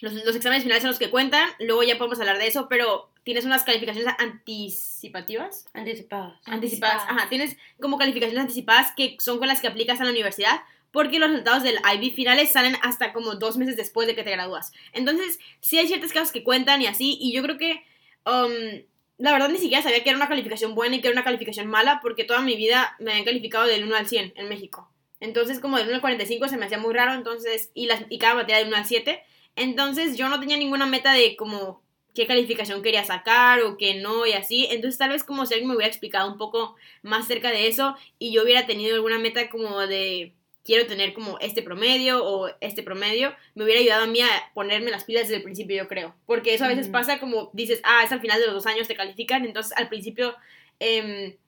los, 0.00 0.12
los 0.12 0.36
exámenes 0.36 0.62
finales 0.62 0.82
son 0.82 0.90
los 0.90 0.98
que 0.98 1.10
cuentan, 1.10 1.48
luego 1.58 1.82
ya 1.82 1.98
podemos 1.98 2.20
hablar 2.20 2.38
de 2.38 2.46
eso, 2.46 2.68
pero 2.68 3.10
tienes 3.28 3.44
unas 3.44 3.64
calificaciones 3.64 4.14
anticipativas. 4.18 5.66
Anticipadas. 5.74 6.40
Anticipadas, 6.46 7.02
ajá. 7.08 7.28
Tienes 7.28 7.56
como 7.80 7.98
calificaciones 7.98 8.40
anticipadas 8.40 8.92
que 8.96 9.16
son 9.20 9.38
con 9.38 9.48
las 9.48 9.60
que 9.60 9.68
aplicas 9.68 10.00
a 10.00 10.04
la 10.04 10.10
universidad, 10.10 10.62
porque 10.92 11.18
los 11.18 11.30
resultados 11.30 11.62
del 11.62 11.76
IB 11.76 12.14
finales 12.14 12.50
salen 12.50 12.76
hasta 12.82 13.12
como 13.12 13.34
dos 13.34 13.56
meses 13.56 13.76
después 13.76 14.06
de 14.06 14.14
que 14.14 14.22
te 14.22 14.30
gradúas. 14.30 14.72
Entonces, 14.92 15.38
sí 15.60 15.78
hay 15.78 15.86
ciertos 15.86 16.12
casos 16.12 16.32
que 16.32 16.44
cuentan 16.44 16.82
y 16.82 16.86
así, 16.86 17.18
y 17.20 17.32
yo 17.32 17.42
creo 17.42 17.58
que, 17.58 17.82
um, 18.26 18.82
la 19.18 19.32
verdad 19.32 19.48
ni 19.48 19.58
siquiera 19.58 19.82
sabía 19.82 20.02
que 20.02 20.10
era 20.10 20.18
una 20.18 20.28
calificación 20.28 20.74
buena 20.74 20.96
y 20.96 21.00
que 21.00 21.08
era 21.08 21.14
una 21.14 21.24
calificación 21.24 21.66
mala, 21.66 22.00
porque 22.02 22.24
toda 22.24 22.40
mi 22.40 22.56
vida 22.56 22.96
me 23.00 23.10
habían 23.10 23.24
calificado 23.24 23.66
del 23.66 23.84
1 23.84 23.96
al 23.96 24.06
100 24.06 24.32
en 24.36 24.48
México. 24.48 24.90
Entonces, 25.20 25.60
como 25.60 25.76
del 25.76 25.88
1 25.88 25.96
al 25.96 26.00
45 26.00 26.48
se 26.48 26.56
me 26.56 26.66
hacía 26.66 26.78
muy 26.78 26.94
raro, 26.94 27.14
entonces, 27.14 27.70
y, 27.74 27.86
las, 27.86 28.04
y 28.08 28.18
cada 28.18 28.34
materia 28.34 28.58
del 28.58 28.68
1 28.68 28.76
al 28.76 28.86
7. 28.86 29.22
Entonces, 29.56 30.16
yo 30.16 30.28
no 30.28 30.38
tenía 30.38 30.56
ninguna 30.56 30.86
meta 30.86 31.12
de 31.12 31.36
como 31.36 31.82
qué 32.18 32.26
calificación 32.26 32.82
quería 32.82 33.04
sacar 33.04 33.62
o 33.62 33.76
qué 33.76 33.94
no 33.94 34.26
y 34.26 34.32
así. 34.32 34.66
Entonces 34.70 34.98
tal 34.98 35.10
vez 35.10 35.22
como 35.22 35.46
si 35.46 35.54
alguien 35.54 35.68
me 35.68 35.76
hubiera 35.76 35.88
explicado 35.88 36.28
un 36.30 36.36
poco 36.36 36.74
más 37.02 37.28
cerca 37.28 37.50
de 37.52 37.68
eso 37.68 37.94
y 38.18 38.32
yo 38.32 38.42
hubiera 38.42 38.66
tenido 38.66 38.96
alguna 38.96 39.20
meta 39.20 39.48
como 39.48 39.86
de 39.86 40.34
quiero 40.68 40.86
tener 40.86 41.14
como 41.14 41.38
este 41.38 41.62
promedio 41.62 42.22
o 42.22 42.50
este 42.60 42.82
promedio, 42.82 43.34
me 43.54 43.64
hubiera 43.64 43.80
ayudado 43.80 44.04
a 44.04 44.06
mí 44.06 44.20
a 44.20 44.28
ponerme 44.52 44.90
las 44.90 45.04
pilas 45.04 45.22
desde 45.22 45.36
el 45.36 45.42
principio, 45.42 45.74
yo 45.78 45.88
creo. 45.88 46.14
Porque 46.26 46.52
eso 46.52 46.66
a 46.66 46.68
veces 46.68 46.88
pasa 46.88 47.18
como 47.18 47.48
dices, 47.54 47.80
ah, 47.84 48.02
es 48.04 48.12
al 48.12 48.20
final 48.20 48.38
de 48.38 48.48
los 48.48 48.54
dos 48.56 48.66
años 48.66 48.86
te 48.86 48.94
califican, 48.94 49.46
entonces 49.46 49.72
al 49.78 49.88
principio, 49.88 50.36
em, 50.78 51.38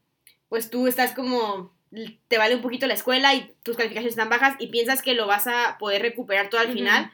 pues 0.49 0.71
tú 0.71 0.87
estás 0.87 1.13
como, 1.13 1.71
te 2.29 2.39
vale 2.39 2.55
un 2.55 2.63
poquito 2.63 2.87
la 2.87 2.95
escuela 2.95 3.35
y 3.35 3.53
tus 3.63 3.77
calificaciones 3.77 4.15
están 4.15 4.31
bajas 4.31 4.57
y 4.59 4.69
piensas 4.69 5.03
que 5.03 5.13
lo 5.13 5.27
vas 5.27 5.47
a 5.47 5.77
poder 5.79 6.01
recuperar 6.01 6.49
todo 6.49 6.63
al 6.63 6.73
final. 6.73 7.13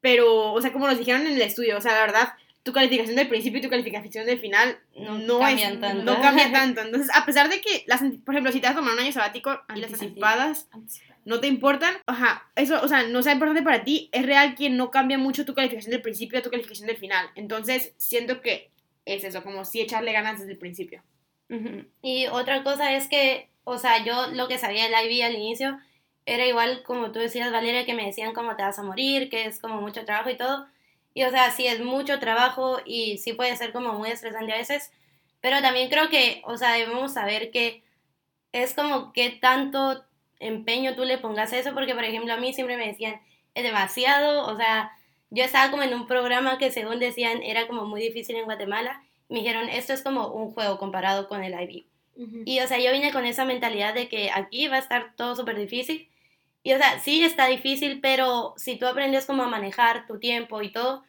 Pero, 0.00 0.52
o 0.52 0.60
sea, 0.60 0.72
como 0.72 0.88
nos 0.88 0.98
dijeron 0.98 1.24
en 1.24 1.34
el 1.34 1.42
estudio, 1.42 1.78
o 1.78 1.80
sea, 1.80 1.92
la 1.92 2.00
verdad, 2.00 2.32
tu 2.64 2.72
calificación 2.72 3.14
del 3.14 3.28
principio 3.28 3.60
y 3.60 3.62
tu 3.62 3.70
calificación 3.70 4.26
del 4.26 4.40
final 4.40 4.80
no, 4.96 5.18
no 5.18 5.38
cambian 5.38 5.78
tanto. 5.78 6.02
No 6.02 6.20
cambia 6.20 6.50
tanto. 6.52 6.80
Entonces, 6.80 7.10
a 7.14 7.24
pesar 7.24 7.48
de 7.48 7.60
que, 7.60 7.84
las, 7.86 8.02
por 8.24 8.34
ejemplo, 8.34 8.50
si 8.50 8.60
te 8.60 8.66
vas 8.66 8.76
a 8.76 8.80
tomar 8.80 8.94
un 8.94 9.00
año 9.00 9.12
sabático 9.12 9.62
las 9.68 9.92
anticipadas 9.92 10.68
no 11.28 11.40
te 11.40 11.46
importan, 11.46 11.94
ajá, 12.06 12.50
eso, 12.56 12.80
o 12.82 12.88
sea, 12.88 13.02
no 13.02 13.22
sea 13.22 13.34
importante 13.34 13.62
para 13.62 13.84
ti, 13.84 14.08
es 14.12 14.24
real 14.24 14.54
que 14.54 14.70
no 14.70 14.90
cambia 14.90 15.18
mucho 15.18 15.44
tu 15.44 15.54
calificación 15.54 15.90
del 15.90 16.00
principio 16.00 16.38
a 16.38 16.42
tu 16.42 16.48
calificación 16.48 16.86
del 16.86 16.96
final. 16.96 17.28
Entonces, 17.34 17.92
siento 17.98 18.40
que 18.40 18.70
es 19.04 19.24
eso, 19.24 19.42
como 19.42 19.66
si 19.66 19.82
echarle 19.82 20.12
ganas 20.12 20.38
desde 20.38 20.52
el 20.52 20.58
principio. 20.58 21.02
Y 22.00 22.28
otra 22.28 22.62
cosa 22.62 22.94
es 22.96 23.08
que, 23.08 23.50
o 23.64 23.76
sea, 23.76 24.02
yo 24.02 24.28
lo 24.28 24.48
que 24.48 24.56
sabía 24.56 24.84
del 24.84 25.10
IB 25.10 25.22
al 25.22 25.34
inicio 25.34 25.78
era 26.24 26.46
igual 26.46 26.82
como 26.82 27.12
tú 27.12 27.18
decías, 27.18 27.52
Valeria, 27.52 27.84
que 27.84 27.94
me 27.94 28.06
decían 28.06 28.32
cómo 28.32 28.56
te 28.56 28.62
vas 28.62 28.78
a 28.78 28.82
morir, 28.82 29.28
que 29.28 29.44
es 29.44 29.60
como 29.60 29.82
mucho 29.82 30.06
trabajo 30.06 30.30
y 30.30 30.36
todo. 30.38 30.66
Y 31.12 31.24
o 31.24 31.30
sea, 31.30 31.50
sí 31.50 31.66
es 31.66 31.80
mucho 31.80 32.18
trabajo 32.20 32.80
y 32.86 33.18
sí 33.18 33.34
puede 33.34 33.54
ser 33.56 33.72
como 33.72 33.92
muy 33.92 34.10
estresante 34.10 34.54
a 34.54 34.58
veces, 34.58 34.92
pero 35.42 35.60
también 35.60 35.90
creo 35.90 36.08
que, 36.08 36.40
o 36.46 36.56
sea, 36.56 36.72
debemos 36.72 37.12
saber 37.12 37.50
que 37.50 37.82
es 38.52 38.72
como 38.72 39.12
qué 39.12 39.28
tanto 39.30 40.04
empeño 40.40 40.94
tú 40.94 41.04
le 41.04 41.18
pongas 41.18 41.52
eso, 41.52 41.74
porque 41.74 41.94
por 41.94 42.04
ejemplo 42.04 42.32
a 42.32 42.36
mí 42.36 42.52
siempre 42.52 42.76
me 42.76 42.86
decían, 42.86 43.20
es 43.54 43.64
demasiado, 43.64 44.46
o 44.46 44.56
sea, 44.56 44.92
yo 45.30 45.44
estaba 45.44 45.70
como 45.70 45.82
en 45.82 45.94
un 45.94 46.06
programa 46.06 46.58
que 46.58 46.70
según 46.70 46.98
decían 46.98 47.42
era 47.42 47.66
como 47.66 47.84
muy 47.84 48.00
difícil 48.00 48.36
en 48.36 48.44
Guatemala, 48.44 49.02
me 49.28 49.40
dijeron, 49.40 49.68
esto 49.68 49.92
es 49.92 50.02
como 50.02 50.28
un 50.28 50.52
juego 50.52 50.78
comparado 50.78 51.28
con 51.28 51.42
el 51.42 51.60
IB. 51.60 51.86
Y 52.44 52.58
o 52.58 52.66
sea, 52.66 52.78
yo 52.80 52.90
vine 52.90 53.12
con 53.12 53.24
esa 53.26 53.44
mentalidad 53.44 53.94
de 53.94 54.08
que 54.08 54.30
aquí 54.34 54.66
va 54.66 54.76
a 54.76 54.80
estar 54.80 55.14
todo 55.14 55.36
súper 55.36 55.56
difícil. 55.56 56.08
Y 56.64 56.72
o 56.72 56.78
sea, 56.78 56.98
sí 56.98 57.22
está 57.22 57.46
difícil, 57.46 58.00
pero 58.00 58.54
si 58.56 58.76
tú 58.76 58.86
aprendes 58.86 59.24
como 59.24 59.44
a 59.44 59.48
manejar 59.48 60.08
tu 60.08 60.18
tiempo 60.18 60.60
y 60.60 60.72
todo, 60.72 61.04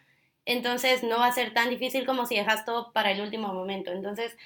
entonces 0.46 1.02
no 1.02 1.18
va 1.18 1.26
a 1.26 1.32
ser 1.32 1.52
tan 1.54 1.72
difícil 1.72 2.06
como 2.06 2.28
si 2.28 2.36
dejas 2.36 2.64
todo 2.64 2.92
para 2.94 3.12
el 3.12 3.22
último 3.22 3.52
momento. 3.54 3.92
Entonces, 3.92 4.38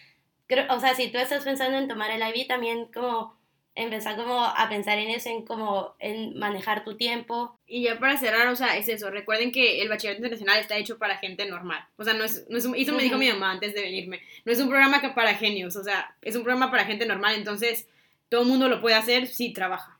creo, 0.48 0.74
o 0.74 0.80
sea, 0.80 0.96
si 0.96 1.10
tú 1.12 1.18
estás 1.18 1.44
pensando 1.44 1.78
en 1.78 1.90
tomar 1.90 2.12
el 2.12 2.22
IB, 2.22 2.48
también 2.48 2.86
como 2.94 3.38
empezar 3.76 4.16
como 4.16 4.46
a 4.46 4.70
pensar 4.70 5.00
en 5.00 5.10
eso, 5.10 5.30
en 5.30 5.46
como 5.46 5.96
en 6.00 6.38
manejar 6.38 6.84
tu 6.84 6.96
tiempo. 6.96 7.60
Y 7.66 7.84
ya 7.84 8.00
para 8.00 8.18
cerrar, 8.18 8.48
o 8.48 8.56
sea, 8.56 8.78
es 8.78 8.88
eso, 8.88 9.10
recuerden 9.10 9.52
que 9.52 9.82
el 9.82 9.90
bachillerato 9.90 10.20
internacional 10.20 10.60
está 10.60 10.78
hecho 10.78 10.98
para 10.98 11.18
gente 11.18 11.46
normal, 11.46 11.84
o 11.98 12.04
sea, 12.04 12.14
no 12.14 12.24
es, 12.24 12.46
no 12.50 12.58
es 12.58 12.66
un, 12.66 12.76
eso 12.76 12.94
me 12.94 13.04
dijo 13.04 13.18
mi 13.18 13.30
mamá 13.30 13.52
antes 13.52 13.74
de 13.74 13.82
venirme, 13.82 14.22
no 14.46 14.52
es 14.52 14.60
un 14.60 14.70
programa 14.70 15.02
que 15.02 15.10
para 15.10 15.34
genios, 15.36 15.76
o 15.76 15.84
sea, 15.84 16.16
es 16.22 16.36
un 16.36 16.44
programa 16.44 16.70
para 16.70 16.86
gente 16.86 17.06
normal, 17.06 17.36
entonces 17.36 17.88
todo 18.30 18.42
el 18.42 18.48
mundo 18.48 18.68
lo 18.70 18.82
puede 18.82 18.96
hacer 18.96 19.28
si 19.28 19.54
trabaja, 19.54 20.00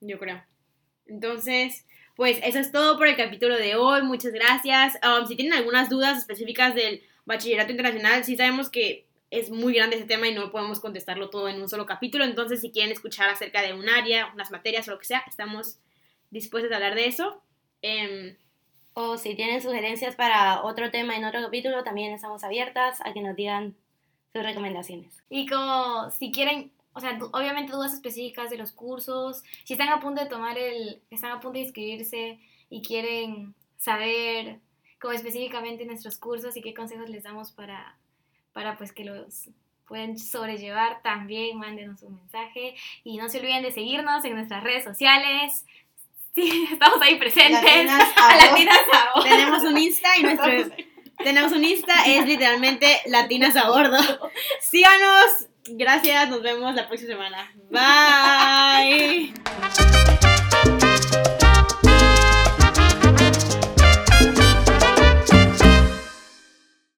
yo 0.00 0.18
creo. 0.18 0.42
Entonces, 1.06 1.86
pues 2.16 2.38
eso 2.42 2.58
es 2.58 2.72
todo 2.72 2.96
por 2.96 3.06
el 3.06 3.16
capítulo 3.16 3.56
de 3.56 3.76
hoy. 3.76 4.02
Muchas 4.02 4.32
gracias. 4.32 4.94
Um, 5.02 5.26
si 5.26 5.36
tienen 5.36 5.52
algunas 5.52 5.90
dudas 5.90 6.18
específicas 6.18 6.74
del 6.74 7.02
bachillerato 7.24 7.72
internacional, 7.72 8.24
sí 8.24 8.36
sabemos 8.36 8.70
que 8.70 9.06
es 9.38 9.50
muy 9.50 9.74
grande 9.74 9.96
ese 9.96 10.04
tema 10.04 10.28
y 10.28 10.34
no 10.34 10.50
podemos 10.50 10.80
contestarlo 10.80 11.30
todo 11.30 11.48
en 11.48 11.60
un 11.60 11.68
solo 11.68 11.86
capítulo. 11.86 12.24
Entonces, 12.24 12.60
si 12.60 12.70
quieren 12.70 12.92
escuchar 12.92 13.28
acerca 13.28 13.62
de 13.62 13.74
un 13.74 13.88
área, 13.88 14.30
unas 14.32 14.50
materias 14.50 14.86
o 14.88 14.92
lo 14.92 14.98
que 14.98 15.06
sea, 15.06 15.24
estamos 15.26 15.78
dispuestos 16.30 16.72
a 16.72 16.76
hablar 16.76 16.94
de 16.94 17.06
eso. 17.06 17.42
Em, 17.82 18.36
o 18.94 19.18
si 19.18 19.34
tienen 19.34 19.60
sugerencias 19.60 20.14
para 20.14 20.62
otro 20.62 20.90
tema 20.90 21.16
en 21.16 21.24
otro 21.24 21.42
capítulo, 21.42 21.82
también 21.82 22.12
estamos 22.12 22.44
abiertas 22.44 23.00
a 23.04 23.12
que 23.12 23.22
nos 23.22 23.34
digan 23.34 23.74
sus 24.32 24.42
recomendaciones. 24.42 25.22
Y 25.28 25.46
como 25.46 26.10
si 26.10 26.30
quieren 26.30 26.72
o 26.94 27.00
sea, 27.00 27.18
obviamente 27.32 27.72
dudas 27.72 27.92
específicas 27.92 28.50
de 28.50 28.56
los 28.56 28.70
cursos, 28.70 29.42
si 29.64 29.72
están 29.74 29.88
a 29.88 29.98
punto 29.98 30.22
de 30.22 30.28
tomar 30.28 30.56
el, 30.56 31.02
están 31.10 31.32
a 31.32 31.40
punto 31.40 31.58
de 31.58 31.64
inscribirse 31.64 32.38
y 32.70 32.82
quieren 32.82 33.54
saber 33.76 34.60
como 35.00 35.12
específicamente 35.12 35.84
nuestros 35.86 36.16
cursos 36.18 36.56
y 36.56 36.62
qué 36.62 36.72
consejos 36.72 37.10
les 37.10 37.24
damos 37.24 37.50
para, 37.50 37.98
para 38.54 38.78
pues 38.78 38.92
que 38.92 39.04
los 39.04 39.50
puedan 39.86 40.18
sobrellevar, 40.18 41.02
también 41.02 41.58
mándenos 41.58 42.02
un 42.02 42.14
mensaje 42.14 42.74
y 43.04 43.18
no 43.18 43.28
se 43.28 43.40
olviden 43.40 43.62
de 43.62 43.72
seguirnos 43.72 44.24
en 44.24 44.36
nuestras 44.36 44.64
redes 44.64 44.84
sociales. 44.84 45.66
Sí, 46.34 46.68
estamos 46.72 47.02
ahí 47.02 47.16
presentes. 47.16 47.62
Latinas 47.62 48.08
a 48.16 49.22
Tenemos 49.22 49.62
un 49.62 49.76
Insta 49.76 50.16
y 50.16 50.22
nuestro... 50.22 50.76
Tenemos 51.18 51.52
un 51.52 51.62
Insta, 51.62 52.06
es 52.06 52.26
literalmente 52.26 53.02
Latinas 53.06 53.54
a 53.56 53.68
bordo. 53.68 53.98
Síganos, 54.60 55.48
Gracias, 55.66 56.28
nos 56.28 56.42
vemos 56.42 56.74
la 56.74 56.86
próxima 56.86 57.12
semana. 57.12 57.50
Bye. 57.70 59.32